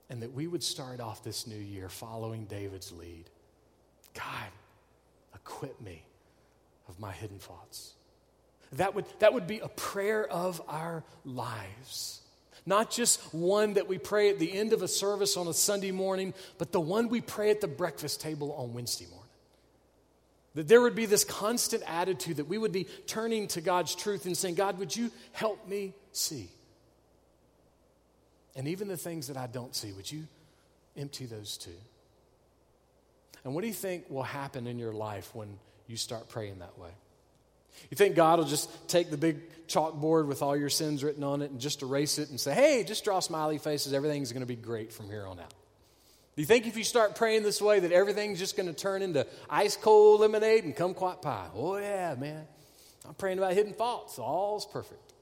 and 0.10 0.22
that 0.22 0.34
we 0.34 0.46
would 0.46 0.64
start 0.64 1.00
off 1.00 1.24
this 1.24 1.48
new 1.48 1.56
year 1.56 1.88
following 1.88 2.46
David's 2.46 2.92
lead. 2.92 3.26
God, 4.14 4.50
acquit 5.34 5.80
me 5.82 6.04
of 6.88 7.00
my 7.00 7.12
hidden 7.12 7.40
thoughts. 7.40 7.94
That 8.74 8.96
would, 8.96 9.06
that 9.20 9.34
would 9.34 9.48
be 9.48 9.60
a 9.60 9.68
prayer 9.68 10.26
of 10.26 10.62
our 10.68 11.04
lives. 11.26 12.22
Not 12.66 12.92
just 12.92 13.34
one 13.34 13.74
that 13.74 13.88
we 13.88 13.98
pray 13.98 14.30
at 14.30 14.40
the 14.40 14.54
end 14.54 14.72
of 14.72 14.82
a 14.82 14.88
service 14.88 15.36
on 15.36 15.48
a 15.48 15.54
Sunday 15.54 15.92
morning, 15.92 16.34
but 16.58 16.72
the 16.72 16.80
one 16.80 17.10
we 17.10 17.22
pray 17.22 17.50
at 17.50 17.60
the 17.60 17.68
breakfast 17.68 18.22
table 18.22 18.54
on 18.54 18.74
Wednesday 18.74 19.06
morning. 19.06 19.22
That 20.56 20.68
there 20.68 20.82
would 20.82 20.96
be 20.96 21.06
this 21.06 21.24
constant 21.24 21.82
attitude 21.88 22.38
that 22.38 22.48
we 22.48 22.58
would 22.58 22.72
be 22.72 22.86
turning 23.08 23.48
to 23.50 23.62
God's 23.62 23.96
truth 23.96 24.26
and 24.26 24.38
saying, 24.38 24.56
God, 24.56 24.78
would 24.80 24.96
you 24.96 25.12
help 25.32 25.68
me 25.68 25.94
see? 26.12 26.50
And 28.56 28.68
even 28.68 28.88
the 28.88 28.98
things 28.98 29.28
that 29.28 29.38
I 29.38 29.48
don't 29.48 29.74
see, 29.74 29.94
would 29.94 30.12
you 30.12 30.28
empty 30.98 31.26
those 31.26 31.58
too? 31.58 31.72
And 33.44 33.56
what 33.56 33.62
do 33.62 33.68
you 33.68 33.74
think 33.74 34.10
will 34.10 34.24
happen 34.24 34.68
in 34.68 34.78
your 34.78 34.94
life 34.94 35.34
when 35.34 35.58
you 35.88 35.98
start 35.98 36.30
praying 36.30 36.60
that 36.60 36.78
way? 36.78 36.92
You 37.90 37.96
think 37.96 38.16
God 38.16 38.40
will 38.40 38.46
just 38.46 38.70
take 38.88 39.10
the 39.10 39.18
big 39.18 39.68
chalkboard 39.68 40.28
with 40.28 40.42
all 40.42 40.56
your 40.56 40.70
sins 40.70 41.04
written 41.04 41.24
on 41.24 41.42
it 41.42 41.52
and 41.52 41.60
just 41.60 41.82
erase 41.82 42.20
it 42.20 42.30
and 42.30 42.40
say, 42.40 42.54
hey, 42.54 42.84
just 42.84 43.04
draw 43.04 43.20
smiley 43.20 43.58
faces, 43.58 43.94
everything's 43.94 44.32
going 44.32 44.42
to 44.42 44.48
be 44.48 44.56
great 44.56 44.92
from 44.92 45.08
here 45.08 45.26
on 45.26 45.40
out? 45.40 45.54
Do 46.36 46.42
you 46.42 46.46
think 46.46 46.68
if 46.68 46.78
you 46.78 46.84
start 46.84 47.16
praying 47.16 47.44
this 47.44 47.62
way 47.62 47.80
that 47.80 47.92
everything's 47.92 48.40
just 48.40 48.56
going 48.56 48.68
to 48.68 48.74
turn 48.74 49.02
into 49.02 49.28
ice 49.50 49.76
cold 49.76 50.22
lemonade 50.22 50.64
and 50.64 50.76
kumquat 50.76 51.22
pie? 51.22 51.48
Oh, 51.56 51.78
yeah, 51.78 52.16
man. 52.18 52.46
I'm 53.08 53.16
praying 53.16 53.38
about 53.38 53.54
hidden 53.54 53.74
faults. 53.74 54.18
All's 54.20 54.66
perfect. 54.66 55.14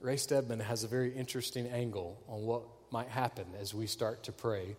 Ray 0.00 0.16
Stedman 0.16 0.60
has 0.60 0.84
a 0.84 0.88
very 0.88 1.12
interesting 1.12 1.66
angle 1.68 2.20
on 2.28 2.42
what 2.42 2.62
might 2.90 3.08
happen 3.08 3.46
as 3.60 3.72
we 3.72 3.86
start 3.86 4.24
to 4.24 4.32
pray 4.32 4.76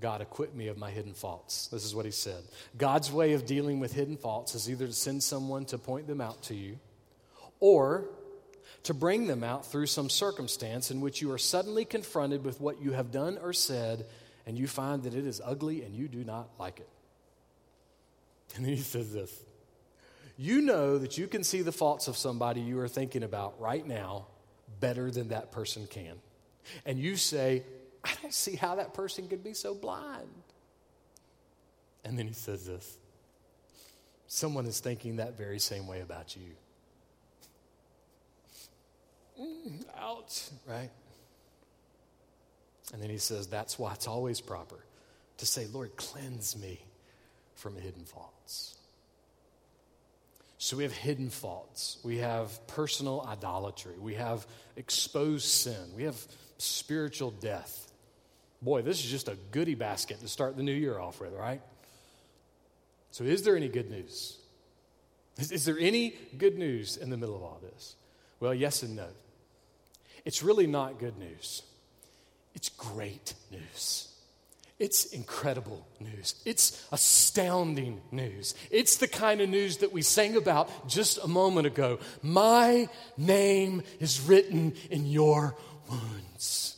God, 0.00 0.20
acquit 0.20 0.54
me 0.54 0.68
of 0.68 0.78
my 0.78 0.90
hidden 0.90 1.12
faults. 1.12 1.66
This 1.68 1.84
is 1.84 1.94
what 1.94 2.04
he 2.04 2.12
said. 2.12 2.42
God's 2.76 3.10
way 3.10 3.32
of 3.32 3.46
dealing 3.46 3.80
with 3.80 3.92
hidden 3.92 4.16
faults 4.16 4.54
is 4.54 4.70
either 4.70 4.86
to 4.86 4.92
send 4.92 5.22
someone 5.22 5.64
to 5.66 5.78
point 5.78 6.06
them 6.06 6.20
out 6.20 6.42
to 6.44 6.54
you 6.54 6.78
or 7.58 8.08
to 8.84 8.94
bring 8.94 9.26
them 9.26 9.42
out 9.42 9.66
through 9.66 9.86
some 9.86 10.08
circumstance 10.08 10.90
in 10.90 11.00
which 11.00 11.20
you 11.20 11.32
are 11.32 11.38
suddenly 11.38 11.84
confronted 11.84 12.44
with 12.44 12.60
what 12.60 12.80
you 12.80 12.92
have 12.92 13.10
done 13.10 13.38
or 13.42 13.52
said 13.52 14.06
and 14.46 14.56
you 14.56 14.66
find 14.66 15.02
that 15.02 15.14
it 15.14 15.26
is 15.26 15.42
ugly 15.44 15.82
and 15.82 15.94
you 15.94 16.08
do 16.08 16.24
not 16.24 16.48
like 16.58 16.80
it. 16.80 16.88
And 18.56 18.64
then 18.64 18.74
he 18.74 18.82
says 18.82 19.12
this 19.12 19.44
You 20.36 20.62
know 20.62 20.96
that 20.98 21.18
you 21.18 21.26
can 21.26 21.44
see 21.44 21.62
the 21.62 21.72
faults 21.72 22.08
of 22.08 22.16
somebody 22.16 22.60
you 22.60 22.78
are 22.78 22.88
thinking 22.88 23.22
about 23.22 23.60
right 23.60 23.86
now 23.86 24.26
better 24.80 25.10
than 25.10 25.28
that 25.28 25.50
person 25.52 25.86
can. 25.86 26.14
And 26.86 26.98
you 26.98 27.16
say, 27.16 27.62
I 28.04 28.12
don't 28.22 28.34
see 28.34 28.56
how 28.56 28.76
that 28.76 28.94
person 28.94 29.28
could 29.28 29.42
be 29.42 29.54
so 29.54 29.74
blind. 29.74 30.28
And 32.04 32.18
then 32.18 32.26
he 32.26 32.32
says 32.34 32.66
this 32.66 32.98
someone 34.26 34.66
is 34.66 34.80
thinking 34.80 35.16
that 35.16 35.36
very 35.36 35.58
same 35.58 35.86
way 35.86 36.00
about 36.00 36.36
you. 36.36 36.52
Mm, 39.40 39.84
ouch, 39.98 40.48
right? 40.66 40.90
And 42.92 43.02
then 43.02 43.10
he 43.10 43.18
says, 43.18 43.46
That's 43.46 43.78
why 43.78 43.92
it's 43.94 44.08
always 44.08 44.40
proper 44.40 44.78
to 45.38 45.46
say, 45.46 45.66
Lord, 45.72 45.96
cleanse 45.96 46.56
me 46.56 46.80
from 47.54 47.76
hidden 47.76 48.04
faults. 48.04 48.76
So 50.58 50.76
we 50.76 50.82
have 50.82 50.92
hidden 50.92 51.30
faults. 51.30 51.98
We 52.02 52.18
have 52.18 52.66
personal 52.66 53.24
idolatry. 53.28 53.94
We 53.98 54.14
have 54.14 54.46
exposed 54.76 55.46
sin. 55.46 55.94
We 55.96 56.02
have 56.04 56.20
spiritual 56.58 57.30
death. 57.30 57.87
Boy, 58.60 58.82
this 58.82 59.04
is 59.04 59.10
just 59.10 59.28
a 59.28 59.36
goodie 59.52 59.74
basket 59.74 60.20
to 60.20 60.28
start 60.28 60.56
the 60.56 60.62
new 60.62 60.72
year 60.72 60.98
off 60.98 61.20
with, 61.20 61.32
right? 61.32 61.60
So, 63.10 63.24
is 63.24 63.42
there 63.42 63.56
any 63.56 63.68
good 63.68 63.90
news? 63.90 64.36
Is, 65.38 65.52
is, 65.52 65.64
there 65.64 65.78
any 65.78 66.14
good 66.36 66.58
news 66.58 66.96
in 66.96 67.10
the 67.10 67.16
middle 67.16 67.36
of 67.36 67.42
all 67.42 67.60
this? 67.62 67.94
Well, 68.40 68.54
yes 68.54 68.82
and 68.82 68.96
no. 68.96 69.06
It's 70.24 70.42
really 70.42 70.66
not 70.66 70.98
good 70.98 71.18
news, 71.18 71.62
it's 72.54 72.68
great 72.68 73.34
news. 73.50 74.08
It's 74.78 75.06
incredible 75.06 75.84
news. 75.98 76.36
It's 76.44 76.86
astounding 76.92 78.00
news. 78.12 78.54
It's 78.70 78.98
the 78.98 79.08
kind 79.08 79.40
of 79.40 79.48
news 79.48 79.78
that 79.78 79.92
we 79.92 80.02
sang 80.02 80.36
about 80.36 80.88
just 80.88 81.18
a 81.18 81.26
moment 81.26 81.66
ago. 81.66 81.98
My 82.22 82.88
name 83.16 83.82
is 83.98 84.20
written 84.20 84.74
in 84.88 85.04
your 85.06 85.56
wounds. 85.90 86.77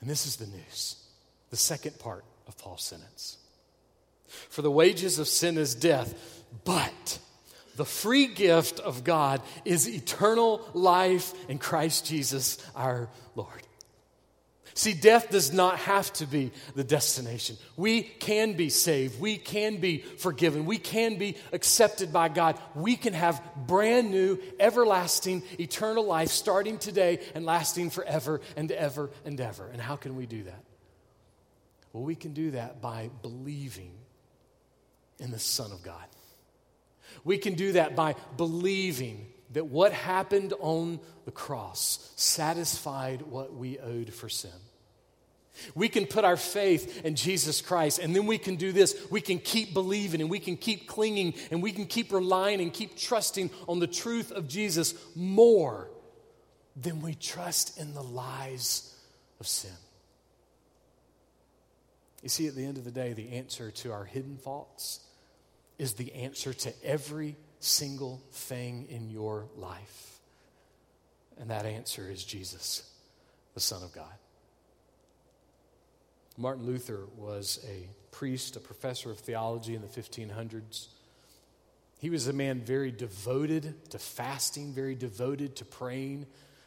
And 0.00 0.10
this 0.10 0.26
is 0.26 0.36
the 0.36 0.46
news, 0.46 0.96
the 1.50 1.56
second 1.56 1.98
part 1.98 2.24
of 2.46 2.58
Paul's 2.58 2.84
sentence. 2.84 3.38
For 4.26 4.62
the 4.62 4.70
wages 4.70 5.18
of 5.18 5.28
sin 5.28 5.56
is 5.56 5.74
death, 5.74 6.42
but 6.64 7.18
the 7.76 7.84
free 7.84 8.26
gift 8.26 8.80
of 8.80 9.04
God 9.04 9.40
is 9.64 9.88
eternal 9.88 10.68
life 10.72 11.34
in 11.48 11.58
Christ 11.58 12.06
Jesus 12.06 12.58
our 12.74 13.08
Lord. 13.34 13.65
See, 14.76 14.92
death 14.92 15.30
does 15.30 15.54
not 15.54 15.78
have 15.78 16.12
to 16.14 16.26
be 16.26 16.52
the 16.74 16.84
destination. 16.84 17.56
We 17.78 18.02
can 18.02 18.52
be 18.52 18.68
saved. 18.68 19.18
We 19.18 19.38
can 19.38 19.78
be 19.78 20.00
forgiven. 20.18 20.66
We 20.66 20.76
can 20.76 21.16
be 21.16 21.38
accepted 21.54 22.12
by 22.12 22.28
God. 22.28 22.60
We 22.74 22.94
can 22.94 23.14
have 23.14 23.42
brand 23.66 24.10
new, 24.10 24.38
everlasting, 24.60 25.44
eternal 25.58 26.04
life 26.04 26.28
starting 26.28 26.76
today 26.76 27.20
and 27.34 27.46
lasting 27.46 27.88
forever 27.88 28.42
and 28.54 28.70
ever 28.70 29.08
and 29.24 29.40
ever. 29.40 29.66
And 29.66 29.80
how 29.80 29.96
can 29.96 30.14
we 30.14 30.26
do 30.26 30.42
that? 30.42 30.62
Well, 31.94 32.02
we 32.02 32.14
can 32.14 32.34
do 32.34 32.50
that 32.50 32.82
by 32.82 33.08
believing 33.22 33.92
in 35.18 35.30
the 35.30 35.38
Son 35.38 35.72
of 35.72 35.82
God. 35.82 36.04
We 37.24 37.38
can 37.38 37.54
do 37.54 37.72
that 37.72 37.96
by 37.96 38.14
believing 38.36 39.26
that 39.52 39.64
what 39.64 39.94
happened 39.94 40.52
on 40.60 41.00
the 41.24 41.30
cross 41.30 42.12
satisfied 42.16 43.22
what 43.22 43.54
we 43.54 43.78
owed 43.78 44.12
for 44.12 44.28
sin. 44.28 44.50
We 45.74 45.88
can 45.88 46.06
put 46.06 46.24
our 46.24 46.36
faith 46.36 47.04
in 47.04 47.14
Jesus 47.14 47.60
Christ, 47.60 47.98
and 47.98 48.14
then 48.14 48.26
we 48.26 48.38
can 48.38 48.56
do 48.56 48.72
this. 48.72 48.96
We 49.10 49.20
can 49.20 49.38
keep 49.38 49.74
believing, 49.74 50.20
and 50.20 50.30
we 50.30 50.38
can 50.38 50.56
keep 50.56 50.86
clinging, 50.86 51.34
and 51.50 51.62
we 51.62 51.72
can 51.72 51.86
keep 51.86 52.12
relying 52.12 52.60
and 52.60 52.72
keep 52.72 52.96
trusting 52.96 53.50
on 53.68 53.78
the 53.78 53.86
truth 53.86 54.32
of 54.32 54.48
Jesus 54.48 54.94
more 55.14 55.90
than 56.80 57.00
we 57.00 57.14
trust 57.14 57.78
in 57.78 57.94
the 57.94 58.02
lies 58.02 58.94
of 59.40 59.46
sin. 59.46 59.70
You 62.22 62.28
see, 62.28 62.48
at 62.48 62.54
the 62.54 62.64
end 62.64 62.76
of 62.76 62.84
the 62.84 62.90
day, 62.90 63.12
the 63.12 63.32
answer 63.32 63.70
to 63.70 63.92
our 63.92 64.04
hidden 64.04 64.36
faults 64.36 65.00
is 65.78 65.94
the 65.94 66.12
answer 66.14 66.52
to 66.52 66.72
every 66.84 67.36
single 67.60 68.22
thing 68.32 68.86
in 68.90 69.10
your 69.10 69.46
life. 69.56 70.18
And 71.38 71.50
that 71.50 71.66
answer 71.66 72.08
is 72.10 72.24
Jesus, 72.24 72.90
the 73.54 73.60
Son 73.60 73.82
of 73.82 73.92
God. 73.92 74.12
Martin 76.36 76.66
Luther 76.66 77.06
was 77.16 77.64
a 77.68 77.88
priest, 78.10 78.56
a 78.56 78.60
professor 78.60 79.10
of 79.10 79.18
theology 79.18 79.74
in 79.74 79.82
the 79.82 79.88
1500s. 79.88 80.88
He 81.98 82.10
was 82.10 82.28
a 82.28 82.32
man 82.32 82.60
very 82.60 82.90
devoted 82.90 83.90
to 83.90 83.98
fasting, 83.98 84.72
very 84.72 84.94
devoted 84.94 85.56
to 85.56 85.64
praying, 85.64 86.26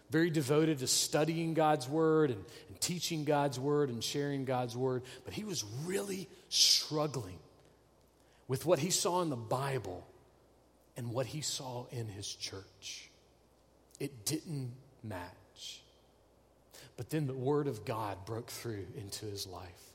very 0.10 0.30
devoted 0.32 0.80
to 0.80 0.88
studying 0.88 1.54
God's 1.54 1.88
word 1.88 2.32
and, 2.32 2.44
and 2.68 2.82
teaching 2.82 3.26
God's 3.26 3.60
word 3.60 3.90
and 3.90 4.04
sharing 4.04 4.46
God's 4.46 4.76
word, 4.76 5.04
but 5.24 5.34
he 5.34 5.44
was 5.44 5.64
really 5.86 6.28
struggling 6.50 7.40
with 8.48 8.66
what 8.66 8.80
he 8.80 8.90
saw 8.90 9.22
in 9.22 9.30
the 9.30 9.36
Bible 9.36 10.08
and 10.98 11.12
what 11.12 11.28
he 11.28 11.42
saw 11.42 11.86
in 11.92 12.08
his 12.08 12.28
church. 12.28 13.12
It 14.00 14.26
didn't 14.26 14.72
match. 15.04 15.39
But 17.00 17.12
then 17.12 17.28
the 17.28 17.34
Word 17.34 17.68
of 17.68 17.86
God 17.86 18.26
broke 18.26 18.50
through 18.50 18.86
into 18.98 19.26
his 19.26 19.48
life. 19.48 19.94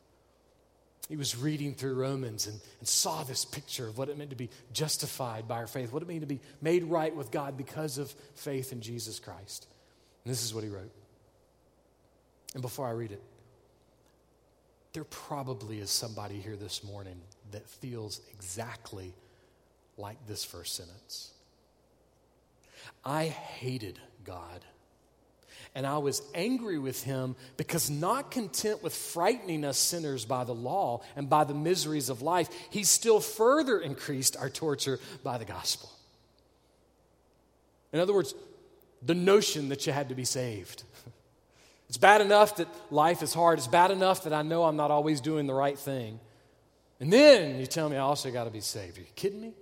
He 1.06 1.18
was 1.18 1.36
reading 1.36 1.74
through 1.74 1.96
Romans 1.96 2.46
and, 2.46 2.58
and 2.78 2.88
saw 2.88 3.22
this 3.24 3.44
picture 3.44 3.86
of 3.86 3.98
what 3.98 4.08
it 4.08 4.16
meant 4.16 4.30
to 4.30 4.36
be 4.36 4.48
justified 4.72 5.46
by 5.46 5.56
our 5.56 5.66
faith, 5.66 5.92
what 5.92 6.02
it 6.02 6.08
meant 6.08 6.22
to 6.22 6.26
be 6.26 6.40
made 6.62 6.84
right 6.84 7.14
with 7.14 7.30
God 7.30 7.58
because 7.58 7.98
of 7.98 8.10
faith 8.36 8.72
in 8.72 8.80
Jesus 8.80 9.18
Christ. 9.18 9.66
And 10.24 10.32
this 10.32 10.42
is 10.42 10.54
what 10.54 10.64
he 10.64 10.70
wrote. 10.70 10.90
And 12.54 12.62
before 12.62 12.88
I 12.88 12.92
read 12.92 13.12
it, 13.12 13.22
there 14.94 15.04
probably 15.04 15.80
is 15.80 15.90
somebody 15.90 16.40
here 16.40 16.56
this 16.56 16.82
morning 16.82 17.20
that 17.50 17.68
feels 17.68 18.22
exactly 18.32 19.12
like 19.98 20.26
this 20.26 20.42
first 20.42 20.74
sentence. 20.74 21.32
I 23.04 23.24
hated 23.26 23.98
God. 24.24 24.64
And 25.74 25.87
I 25.87 25.98
was 25.98 26.22
angry 26.34 26.78
with 26.78 27.02
him 27.02 27.34
because, 27.56 27.90
not 27.90 28.30
content 28.30 28.82
with 28.82 28.94
frightening 28.94 29.64
us 29.64 29.76
sinners 29.76 30.24
by 30.24 30.44
the 30.44 30.54
law 30.54 31.02
and 31.16 31.28
by 31.28 31.42
the 31.42 31.54
miseries 31.54 32.10
of 32.10 32.22
life, 32.22 32.48
he 32.70 32.84
still 32.84 33.18
further 33.18 33.80
increased 33.80 34.37
our 34.37 34.48
torture 34.48 35.00
by 35.24 35.37
the 35.37 35.44
gospel. 35.44 35.90
In 37.92 37.98
other 37.98 38.14
words, 38.14 38.34
the 39.02 39.14
notion 39.14 39.68
that 39.70 39.87
you 39.87 39.92
had 39.92 40.08
to 40.08 40.14
be 40.14 40.24
saved. 40.24 40.84
It's 41.87 41.98
bad 41.98 42.22
enough 42.22 42.56
that 42.56 42.66
life 42.90 43.22
is 43.22 43.34
hard. 43.34 43.58
It's 43.58 43.68
bad 43.68 43.90
enough 43.90 44.24
that 44.24 44.32
I 44.32 44.40
know 44.40 44.64
I'm 44.64 44.74
not 44.74 44.90
always 44.90 45.20
doing 45.20 45.46
the 45.46 45.54
right 45.54 45.78
thing. 45.78 46.18
And 46.98 47.12
then 47.12 47.60
you 47.60 47.66
tell 47.66 47.88
me 47.88 47.96
I 47.96 48.00
also 48.00 48.30
got 48.30 48.44
to 48.44 48.50
be 48.50 48.60
saved. 48.60 48.96
Are 48.96 49.02
you 49.02 49.06
kidding 49.14 49.40
me? 49.40 49.52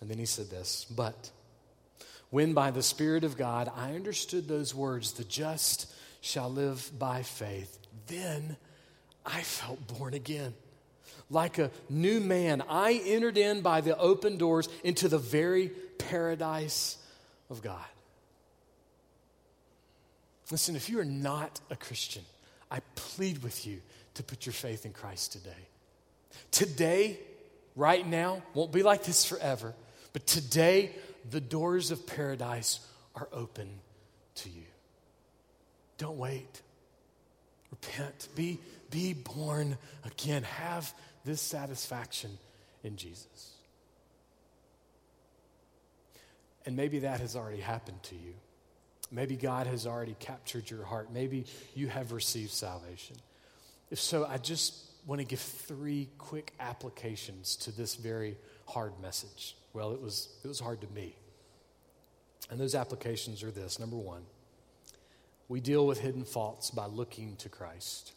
And 0.00 0.10
then 0.10 0.18
he 0.18 0.26
said 0.26 0.50
this, 0.50 0.84
but 0.84 1.30
when 2.30 2.52
by 2.52 2.70
the 2.70 2.82
Spirit 2.82 3.24
of 3.24 3.36
God 3.36 3.70
I 3.74 3.94
understood 3.94 4.48
those 4.48 4.74
words, 4.74 5.12
the 5.12 5.24
just 5.24 5.92
shall 6.20 6.50
live 6.50 6.90
by 6.98 7.22
faith, 7.22 7.78
then 8.06 8.56
I 9.24 9.42
felt 9.42 9.98
born 9.98 10.14
again. 10.14 10.54
Like 11.30 11.58
a 11.58 11.70
new 11.90 12.20
man, 12.20 12.62
I 12.68 13.02
entered 13.04 13.36
in 13.36 13.60
by 13.60 13.80
the 13.80 13.96
open 13.98 14.38
doors 14.38 14.68
into 14.82 15.08
the 15.08 15.18
very 15.18 15.68
paradise 15.98 16.96
of 17.50 17.62
God. 17.62 17.84
Listen, 20.50 20.76
if 20.76 20.88
you 20.88 20.98
are 20.98 21.04
not 21.04 21.60
a 21.70 21.76
Christian, 21.76 22.22
I 22.70 22.80
plead 22.94 23.42
with 23.42 23.66
you 23.66 23.80
to 24.14 24.22
put 24.22 24.46
your 24.46 24.54
faith 24.54 24.86
in 24.86 24.92
Christ 24.92 25.32
today. 25.32 25.50
Today, 26.50 27.18
right 27.76 28.06
now, 28.06 28.42
won't 28.54 28.72
be 28.72 28.82
like 28.82 29.04
this 29.04 29.24
forever, 29.24 29.74
but 30.14 30.26
today, 30.26 30.92
the 31.30 31.40
doors 31.40 31.90
of 31.90 32.06
paradise 32.06 32.80
are 33.14 33.28
open 33.32 33.68
to 34.36 34.48
you. 34.48 34.64
Don't 35.98 36.16
wait. 36.16 36.62
Repent. 37.70 38.28
Be, 38.34 38.58
be 38.90 39.12
born 39.12 39.76
again. 40.04 40.42
Have 40.44 40.92
this 41.24 41.40
satisfaction 41.40 42.30
in 42.82 42.96
Jesus. 42.96 43.52
And 46.64 46.76
maybe 46.76 47.00
that 47.00 47.20
has 47.20 47.34
already 47.34 47.60
happened 47.60 48.02
to 48.04 48.14
you. 48.14 48.34
Maybe 49.10 49.36
God 49.36 49.66
has 49.66 49.86
already 49.86 50.16
captured 50.18 50.70
your 50.70 50.84
heart. 50.84 51.12
Maybe 51.12 51.46
you 51.74 51.88
have 51.88 52.12
received 52.12 52.50
salvation. 52.50 53.16
If 53.90 53.98
so, 54.00 54.26
I 54.26 54.36
just 54.36 54.74
want 55.06 55.20
to 55.20 55.26
give 55.26 55.40
three 55.40 56.08
quick 56.18 56.52
applications 56.60 57.56
to 57.56 57.72
this 57.72 57.94
very 57.94 58.36
hard 58.68 58.92
message. 59.00 59.56
Well, 59.72 59.92
it 59.92 60.00
was, 60.00 60.28
it 60.44 60.48
was 60.48 60.60
hard 60.60 60.80
to 60.82 60.86
me. 60.88 61.16
And 62.50 62.60
those 62.60 62.74
applications 62.74 63.42
are 63.42 63.50
this 63.50 63.78
number 63.78 63.96
one, 63.96 64.22
we 65.48 65.60
deal 65.60 65.86
with 65.86 66.00
hidden 66.00 66.24
faults 66.24 66.70
by 66.70 66.86
looking 66.86 67.36
to 67.36 67.48
Christ. 67.48 68.12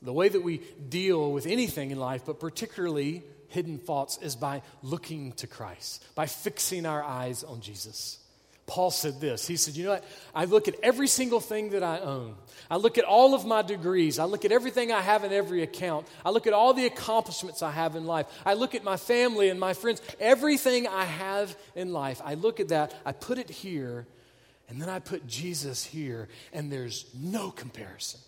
The 0.00 0.12
way 0.12 0.28
that 0.28 0.42
we 0.42 0.58
deal 0.88 1.32
with 1.32 1.46
anything 1.46 1.90
in 1.90 1.98
life, 1.98 2.22
but 2.24 2.40
particularly 2.40 3.22
hidden 3.48 3.78
faults, 3.78 4.18
is 4.22 4.36
by 4.36 4.62
looking 4.82 5.32
to 5.32 5.46
Christ, 5.46 6.04
by 6.14 6.26
fixing 6.26 6.86
our 6.86 7.02
eyes 7.02 7.44
on 7.44 7.60
Jesus. 7.60 8.18
Paul 8.68 8.90
said 8.90 9.18
this. 9.18 9.46
He 9.46 9.56
said, 9.56 9.74
You 9.76 9.84
know 9.84 9.90
what? 9.92 10.04
I 10.34 10.44
look 10.44 10.68
at 10.68 10.74
every 10.82 11.08
single 11.08 11.40
thing 11.40 11.70
that 11.70 11.82
I 11.82 11.98
own. 12.00 12.34
I 12.70 12.76
look 12.76 12.98
at 12.98 13.04
all 13.04 13.34
of 13.34 13.46
my 13.46 13.62
degrees. 13.62 14.18
I 14.18 14.24
look 14.24 14.44
at 14.44 14.52
everything 14.52 14.92
I 14.92 15.00
have 15.00 15.24
in 15.24 15.32
every 15.32 15.62
account. 15.62 16.06
I 16.24 16.30
look 16.30 16.46
at 16.46 16.52
all 16.52 16.74
the 16.74 16.84
accomplishments 16.84 17.62
I 17.62 17.70
have 17.70 17.96
in 17.96 18.04
life. 18.04 18.26
I 18.44 18.54
look 18.54 18.74
at 18.74 18.84
my 18.84 18.98
family 18.98 19.48
and 19.48 19.58
my 19.58 19.72
friends. 19.72 20.02
Everything 20.20 20.86
I 20.86 21.04
have 21.04 21.56
in 21.74 21.94
life, 21.94 22.20
I 22.22 22.34
look 22.34 22.60
at 22.60 22.68
that. 22.68 22.94
I 23.06 23.12
put 23.12 23.38
it 23.38 23.48
here, 23.48 24.06
and 24.68 24.80
then 24.80 24.90
I 24.90 24.98
put 24.98 25.26
Jesus 25.26 25.82
here, 25.82 26.28
and 26.52 26.70
there's 26.70 27.06
no 27.18 27.50
comparison. 27.50 28.20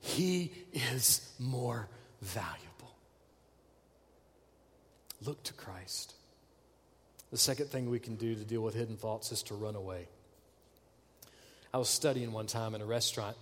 He 0.00 0.52
is 0.74 1.32
more 1.38 1.88
valuable. 2.20 2.94
Look 5.24 5.42
to 5.44 5.54
Christ. 5.54 6.14
The 7.30 7.38
second 7.38 7.66
thing 7.66 7.90
we 7.90 7.98
can 7.98 8.16
do 8.16 8.34
to 8.34 8.44
deal 8.44 8.62
with 8.62 8.74
hidden 8.74 8.96
thoughts 8.96 9.32
is 9.32 9.42
to 9.44 9.54
run 9.54 9.76
away. 9.76 10.06
I 11.72 11.78
was 11.78 11.88
studying 11.88 12.32
one 12.32 12.46
time 12.46 12.74
in 12.74 12.80
a 12.80 12.86
restaurant, 12.86 13.36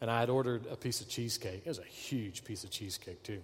and 0.00 0.10
I 0.10 0.20
had 0.20 0.28
ordered 0.28 0.66
a 0.70 0.76
piece 0.76 1.00
of 1.00 1.08
cheesecake. 1.08 1.62
It 1.64 1.68
was 1.68 1.78
a 1.78 1.84
huge 1.84 2.44
piece 2.44 2.64
of 2.64 2.70
cheesecake, 2.70 3.22
too. 3.22 3.40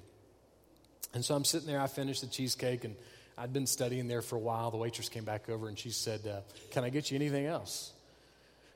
And 1.14 1.24
so 1.24 1.34
I'm 1.34 1.44
sitting 1.44 1.66
there, 1.66 1.80
I 1.80 1.86
finished 1.86 2.20
the 2.20 2.26
cheesecake, 2.26 2.84
and 2.84 2.94
I'd 3.38 3.52
been 3.52 3.66
studying 3.66 4.08
there 4.08 4.22
for 4.22 4.36
a 4.36 4.40
while. 4.40 4.70
The 4.70 4.76
waitress 4.76 5.08
came 5.08 5.24
back 5.24 5.48
over 5.48 5.68
and 5.68 5.78
she 5.78 5.90
said, 5.90 6.26
uh, 6.26 6.40
Can 6.70 6.84
I 6.84 6.90
get 6.90 7.10
you 7.10 7.16
anything 7.16 7.46
else? 7.46 7.92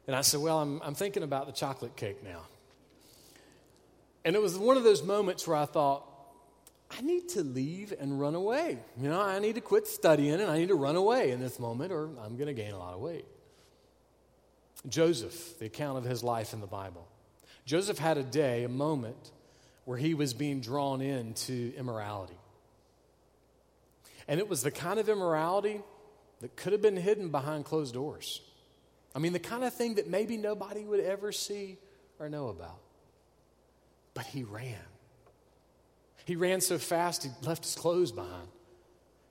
And 0.06 0.14
I 0.14 0.20
said, 0.20 0.40
Well, 0.40 0.58
I'm, 0.58 0.80
I'm 0.82 0.94
thinking 0.94 1.22
about 1.22 1.46
the 1.46 1.52
chocolate 1.52 1.96
cake 1.96 2.22
now. 2.22 2.42
And 4.24 4.36
it 4.36 4.42
was 4.42 4.58
one 4.58 4.76
of 4.76 4.84
those 4.84 5.02
moments 5.02 5.46
where 5.46 5.56
I 5.56 5.64
thought, 5.64 6.06
I 6.90 7.02
need 7.02 7.28
to 7.30 7.42
leave 7.42 7.94
and 7.98 8.18
run 8.18 8.34
away. 8.34 8.78
You 9.00 9.08
know, 9.08 9.20
I 9.20 9.38
need 9.38 9.54
to 9.54 9.60
quit 9.60 9.86
studying 9.86 10.34
and 10.34 10.50
I 10.50 10.58
need 10.58 10.68
to 10.68 10.74
run 10.74 10.96
away 10.96 11.30
in 11.30 11.40
this 11.40 11.58
moment 11.58 11.92
or 11.92 12.06
I'm 12.22 12.36
going 12.36 12.46
to 12.46 12.52
gain 12.54 12.72
a 12.72 12.78
lot 12.78 12.94
of 12.94 13.00
weight. 13.00 13.26
Joseph, 14.88 15.58
the 15.58 15.66
account 15.66 15.98
of 15.98 16.04
his 16.04 16.24
life 16.24 16.52
in 16.52 16.60
the 16.60 16.66
Bible. 16.66 17.06
Joseph 17.64 17.98
had 17.98 18.18
a 18.18 18.22
day, 18.22 18.64
a 18.64 18.68
moment, 18.68 19.30
where 19.84 19.98
he 19.98 20.14
was 20.14 20.34
being 20.34 20.60
drawn 20.60 21.00
into 21.00 21.72
immorality. 21.76 22.38
And 24.26 24.40
it 24.40 24.48
was 24.48 24.62
the 24.62 24.70
kind 24.70 24.98
of 24.98 25.08
immorality 25.08 25.80
that 26.40 26.56
could 26.56 26.72
have 26.72 26.82
been 26.82 26.96
hidden 26.96 27.28
behind 27.28 27.64
closed 27.64 27.94
doors. 27.94 28.40
I 29.14 29.18
mean, 29.18 29.32
the 29.32 29.38
kind 29.38 29.64
of 29.64 29.74
thing 29.74 29.96
that 29.96 30.08
maybe 30.08 30.36
nobody 30.36 30.84
would 30.84 31.00
ever 31.00 31.32
see 31.32 31.78
or 32.18 32.28
know 32.28 32.48
about. 32.48 32.78
But 34.14 34.26
he 34.26 34.42
ran. 34.42 34.76
He 36.24 36.36
ran 36.36 36.60
so 36.60 36.78
fast, 36.78 37.24
he 37.24 37.30
left 37.42 37.64
his 37.64 37.74
clothes 37.74 38.12
behind. 38.12 38.48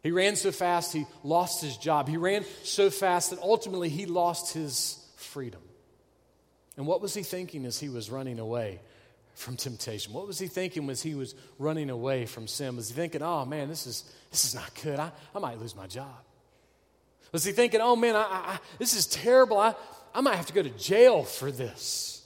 He 0.01 0.11
ran 0.11 0.35
so 0.35 0.51
fast, 0.51 0.93
he 0.93 1.05
lost 1.23 1.61
his 1.61 1.75
job. 1.77 2.07
He 2.07 2.17
ran 2.17 2.45
so 2.63 2.89
fast 2.89 3.31
that 3.31 3.39
ultimately 3.39 3.89
he 3.89 4.05
lost 4.05 4.53
his 4.53 5.05
freedom. 5.17 5.61
And 6.77 6.87
what 6.87 7.01
was 7.01 7.13
he 7.13 7.23
thinking 7.23 7.65
as 7.65 7.79
he 7.79 7.89
was 7.89 8.09
running 8.09 8.39
away 8.39 8.79
from 9.33 9.57
temptation? 9.57 10.13
What 10.13 10.25
was 10.25 10.39
he 10.39 10.47
thinking 10.47 10.89
as 10.89 11.01
he 11.01 11.15
was 11.15 11.35
running 11.57 11.89
away 11.89 12.25
from 12.25 12.47
sin? 12.47 12.77
Was 12.77 12.89
he 12.89 12.95
thinking, 12.95 13.21
oh 13.21 13.43
man, 13.45 13.67
this 13.67 13.85
is, 13.85 14.09
this 14.31 14.45
is 14.45 14.55
not 14.55 14.71
good. 14.81 14.99
I, 14.99 15.11
I 15.35 15.39
might 15.39 15.59
lose 15.59 15.75
my 15.75 15.87
job. 15.87 16.15
Was 17.31 17.43
he 17.43 17.51
thinking, 17.51 17.81
oh 17.81 17.95
man, 17.95 18.15
I, 18.15 18.21
I, 18.21 18.59
this 18.77 18.95
is 18.95 19.05
terrible. 19.07 19.57
I, 19.57 19.75
I 20.13 20.21
might 20.21 20.35
have 20.35 20.47
to 20.47 20.53
go 20.53 20.63
to 20.63 20.69
jail 20.69 21.23
for 21.23 21.51
this? 21.51 22.25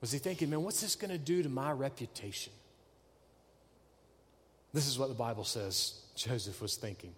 Was 0.00 0.12
he 0.12 0.18
thinking, 0.18 0.50
man, 0.50 0.62
what's 0.62 0.80
this 0.80 0.94
going 0.94 1.10
to 1.10 1.18
do 1.18 1.42
to 1.42 1.48
my 1.48 1.72
reputation? 1.72 2.52
This 4.76 4.88
is 4.88 4.98
what 4.98 5.08
the 5.08 5.14
Bible 5.14 5.44
says 5.44 5.94
Joseph 6.16 6.60
was 6.60 6.76
thinking. 6.76 7.14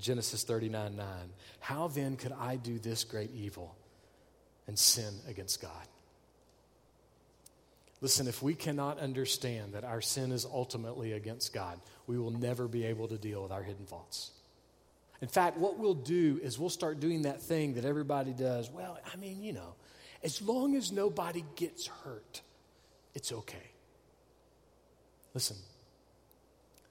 Genesis 0.00 0.42
39 0.42 0.96
9. 0.96 1.06
How 1.60 1.86
then 1.86 2.16
could 2.16 2.32
I 2.32 2.56
do 2.56 2.80
this 2.80 3.04
great 3.04 3.30
evil 3.32 3.76
and 4.66 4.76
sin 4.76 5.14
against 5.28 5.62
God? 5.62 5.86
Listen, 8.00 8.26
if 8.26 8.42
we 8.42 8.56
cannot 8.56 8.98
understand 8.98 9.74
that 9.74 9.84
our 9.84 10.00
sin 10.00 10.32
is 10.32 10.44
ultimately 10.44 11.12
against 11.12 11.54
God, 11.54 11.78
we 12.08 12.18
will 12.18 12.32
never 12.32 12.66
be 12.66 12.84
able 12.86 13.06
to 13.06 13.16
deal 13.16 13.40
with 13.40 13.52
our 13.52 13.62
hidden 13.62 13.86
faults. 13.86 14.32
In 15.22 15.28
fact, 15.28 15.56
what 15.56 15.78
we'll 15.78 15.94
do 15.94 16.40
is 16.42 16.58
we'll 16.58 16.68
start 16.68 16.98
doing 16.98 17.22
that 17.22 17.40
thing 17.40 17.74
that 17.74 17.84
everybody 17.84 18.32
does. 18.32 18.68
Well, 18.68 18.98
I 19.12 19.16
mean, 19.18 19.44
you 19.44 19.52
know, 19.52 19.76
as 20.24 20.42
long 20.42 20.74
as 20.74 20.90
nobody 20.90 21.44
gets 21.54 21.86
hurt, 21.86 22.42
it's 23.14 23.30
okay. 23.30 23.70
Listen, 25.32 25.56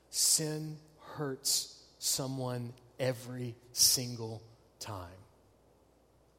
Sin 0.10 0.78
hurts 1.16 1.82
someone 2.00 2.74
every 3.00 3.56
single 3.74 4.42
time. 4.80 5.08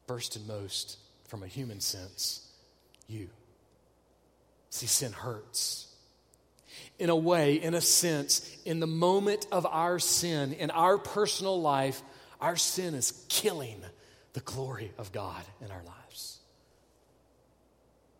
first 0.07 0.35
and 0.35 0.47
most, 0.47 0.97
from 1.27 1.43
a 1.43 1.47
human 1.47 1.79
sense, 1.79 2.49
you. 3.07 3.29
See, 4.71 4.87
sin 4.87 5.11
hurts. 5.11 5.87
In 6.97 7.11
a 7.11 7.15
way, 7.15 7.55
in 7.55 7.75
a 7.75 7.81
sense, 7.81 8.57
in 8.65 8.79
the 8.79 8.87
moment 8.87 9.45
of 9.51 9.67
our 9.67 9.99
sin, 9.99 10.53
in 10.53 10.71
our 10.71 10.97
personal 10.97 11.61
life, 11.61 12.01
our 12.41 12.55
sin 12.55 12.95
is 12.95 13.23
killing 13.29 13.81
the 14.33 14.39
glory 14.39 14.91
of 14.97 15.11
God 15.11 15.43
in 15.61 15.69
our 15.69 15.83
lives. 15.83 16.39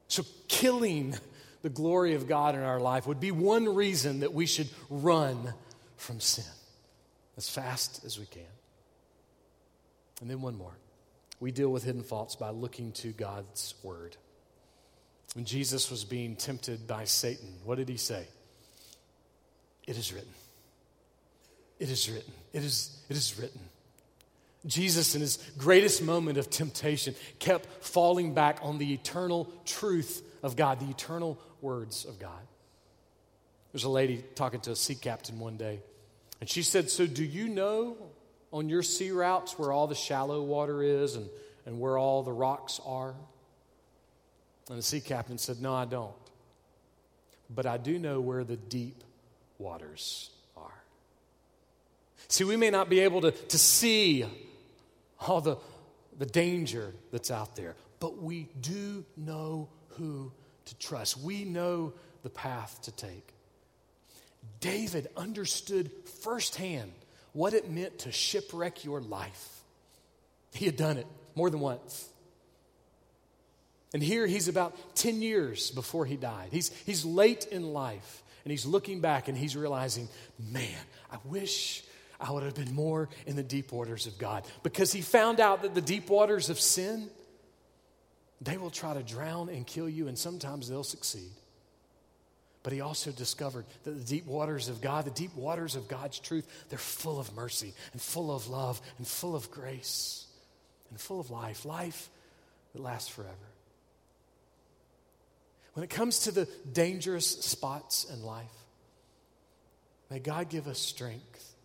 So, 0.08 0.24
killing 0.48 1.16
the 1.62 1.69
glory 1.69 2.15
of 2.15 2.28
God 2.28 2.56
in 2.56 2.62
our 2.62 2.80
life 2.80 3.06
would 3.08 3.19
be 3.19 3.32
one 3.32 3.76
reason 3.76 4.22
that 4.22 4.34
we 4.34 4.45
should 4.45 4.69
run 4.89 5.54
from 5.98 6.19
sin 6.19 6.45
as 7.38 7.50
fast 7.50 8.04
as 8.06 8.19
we 8.19 8.26
can. 8.26 8.41
And 10.22 10.30
then 10.30 10.41
one 10.41 10.58
more. 10.58 10.78
We 11.39 11.52
deal 11.52 11.69
with 11.69 11.84
hidden 11.84 12.04
faults 12.04 12.36
by 12.36 12.50
looking 12.50 12.91
to 12.93 13.12
God's 13.12 13.76
word. 13.84 14.17
When 15.36 15.45
Jesus 15.45 15.89
was 15.89 16.04
being 16.04 16.36
tempted 16.36 16.88
by 16.88 17.06
Satan, 17.06 17.48
what 17.63 17.78
did 17.78 17.88
he 17.88 17.98
say? 17.98 18.26
It 19.88 19.98
is 19.98 20.12
written. 20.13 20.34
It 21.80 21.89
is 21.89 22.10
written. 22.10 22.34
It 22.52 22.63
is, 22.63 22.98
it 23.10 23.15
is 23.15 23.39
written. 23.39 23.62
Jesus, 24.65 25.15
in 25.15 25.22
his 25.22 25.38
greatest 25.58 26.04
moment 26.04 26.38
of 26.38 26.50
temptation, 26.50 27.15
kept 27.39 27.84
falling 27.84 28.34
back 28.34 28.60
on 28.62 28.78
the 28.78 28.93
eternal 28.93 29.50
truth 29.65 30.22
of 30.43 30.56
God, 30.56 30.80
the 30.80 30.89
eternal 30.89 31.39
words 31.62 32.06
of 32.06 32.19
God. 32.19 32.41
There's 33.71 33.84
a 33.84 33.89
lady 33.89 34.23
talking 34.36 34.62
to 34.62 34.71
a 34.71 34.75
sea 34.75 34.95
captain 34.95 35.39
one 35.39 35.58
day, 35.58 35.82
and 36.39 36.49
she 36.49 36.63
said, 36.63 36.89
So, 36.89 37.06
do 37.06 37.23
you 37.23 37.47
know 37.47 37.97
on 38.52 38.69
your 38.69 38.82
sea 38.82 39.12
routes 39.12 39.60
where 39.60 39.71
all 39.71 39.88
the 39.88 39.95
shallow 39.95 40.41
water 40.41 40.82
is 40.82 41.15
and, 41.15 41.30
and 41.65 41.80
where 41.80 41.97
all 41.97 42.23
the 42.23 42.32
rocks 42.32 42.80
are? 42.86 43.13
And 44.69 44.78
the 44.78 44.84
sea 44.84 45.02
captain 45.02 45.38
said, 45.38 45.62
No, 45.62 45.73
I 45.73 45.86
don't. 45.86 46.13
But 47.49 47.65
I 47.65 47.78
do 47.78 47.97
know 47.99 48.21
where 48.21 48.43
the 48.43 48.58
deep 48.58 49.04
waters 49.58 50.30
are. 50.56 50.84
See, 52.28 52.43
we 52.43 52.56
may 52.56 52.69
not 52.69 52.89
be 52.89 52.99
able 53.02 53.21
to, 53.21 53.32
to 53.32 53.58
see 53.58 54.25
all 55.19 55.41
the, 55.41 55.58
the 56.17 56.28
danger 56.28 56.93
that's 57.12 57.32
out 57.32 57.56
there, 57.56 57.75
but 57.99 58.21
we 58.21 58.47
do 58.62 59.04
know 59.17 59.67
who 60.00 60.32
to 60.66 60.76
trust. 60.78 61.18
We 61.18 61.44
know 61.46 61.94
the 62.24 62.30
path 62.30 62.80
to 62.84 62.92
take. 62.92 63.34
David 64.60 65.08
understood 65.16 65.92
firsthand 66.22 66.92
what 67.34 67.54
it 67.54 67.70
meant 67.70 68.00
to 68.00 68.12
shipwreck 68.12 68.84
your 68.84 69.02
life. 69.02 69.62
He 70.54 70.66
had 70.66 70.76
done 70.76 70.98
it 70.98 71.06
more 71.36 71.50
than 71.50 71.60
once. 71.60 72.08
And 73.94 74.02
here 74.02 74.26
he's 74.26 74.48
about 74.48 74.76
10 74.96 75.22
years 75.22 75.72
before 75.72 76.06
he 76.06 76.16
died. 76.16 76.50
He's, 76.52 76.70
he's 76.86 77.06
late 77.06 77.46
in 77.46 77.74
life 77.74 78.24
and 78.46 78.52
he's 78.52 78.66
looking 78.66 79.02
back 79.02 79.28
and 79.28 79.38
he's 79.38 79.56
realizing, 79.56 80.08
man, 80.52 80.80
I 81.12 81.18
wish 81.26 81.84
I 82.20 82.32
would 82.32 82.44
have 82.44 82.56
been 82.56 82.74
more 82.74 83.10
in 83.26 83.36
the 83.36 83.44
deep 83.44 83.72
waters 83.72 84.06
of 84.06 84.18
God. 84.18 84.44
Because 84.64 84.92
he 84.92 85.02
found 85.02 85.40
out 85.40 85.64
that 85.64 85.74
the 85.74 85.82
deep 85.82 86.10
waters 86.10 86.50
of 86.50 86.60
sin, 86.60 87.10
they 88.41 88.58
will 88.58 88.69
try 88.69 88.93
to 88.93 89.04
drown 89.04 89.49
and 89.49 89.65
kill 89.67 89.89
you, 89.89 90.08
and 90.08 90.17
sometimes 90.17 90.69
they'll 90.69 90.84
succeed. 90.84 91.32
But 92.63 92.73
he 92.73 92.82
also 92.82 93.12
discovered 93.12 93.65
that 93.84 93.91
the 93.91 94.04
deep 94.04 94.25
waters 94.25 94.69
of 94.69 94.82
God, 94.82 95.06
the 95.06 95.12
deep 95.12 95.36
waters 95.36 95.75
of 95.75 95.88
God's 95.88 96.19
truth, 96.19 96.45
they're 96.69 96.78
full 96.78 97.19
of 97.19 97.34
mercy 97.34 97.73
and 97.93 98.02
full 98.02 98.36
of 98.36 98.49
love 98.49 98.82
and 98.97 99.08
full 99.08 99.36
of 99.36 99.49
grace 99.49 100.25
and 100.89 100.99
full 100.99 101.19
of 101.19 101.32
life, 101.32 101.65
life 101.65 102.10
that 102.73 102.82
lasts 102.82 103.10
forever. 103.10 103.34
When 105.73 105.84
it 105.84 105.89
comes 105.89 106.19
to 106.19 106.32
the 106.32 106.47
dangerous 106.73 107.28
spots 107.28 108.06
in 108.12 108.23
life, 108.23 108.45
may 110.10 110.19
God 110.19 110.49
give 110.49 110.67
us 110.67 110.80
strength 110.80 111.56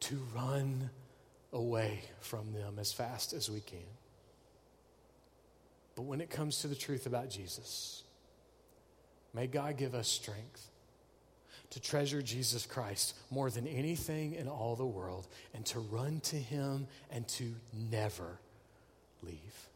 to 0.00 0.18
run 0.34 0.88
away 1.52 2.00
from 2.20 2.52
them 2.54 2.78
as 2.78 2.92
fast 2.92 3.32
as 3.32 3.50
we 3.50 3.60
can. 3.60 3.97
But 5.98 6.04
when 6.04 6.20
it 6.20 6.30
comes 6.30 6.60
to 6.60 6.68
the 6.68 6.76
truth 6.76 7.06
about 7.06 7.28
Jesus, 7.28 8.04
May 9.34 9.46
God 9.46 9.76
give 9.76 9.94
us 9.94 10.08
strength 10.08 10.68
to 11.70 11.80
treasure 11.80 12.22
Jesus 12.22 12.66
Christ 12.66 13.14
more 13.30 13.50
than 13.50 13.66
anything 13.66 14.34
in 14.34 14.48
all 14.48 14.74
the 14.74 14.86
world 14.86 15.26
and 15.54 15.64
to 15.66 15.80
run 15.80 16.20
to 16.20 16.36
Him 16.36 16.86
and 17.10 17.28
to 17.28 17.54
never 17.72 18.38
leave. 19.22 19.67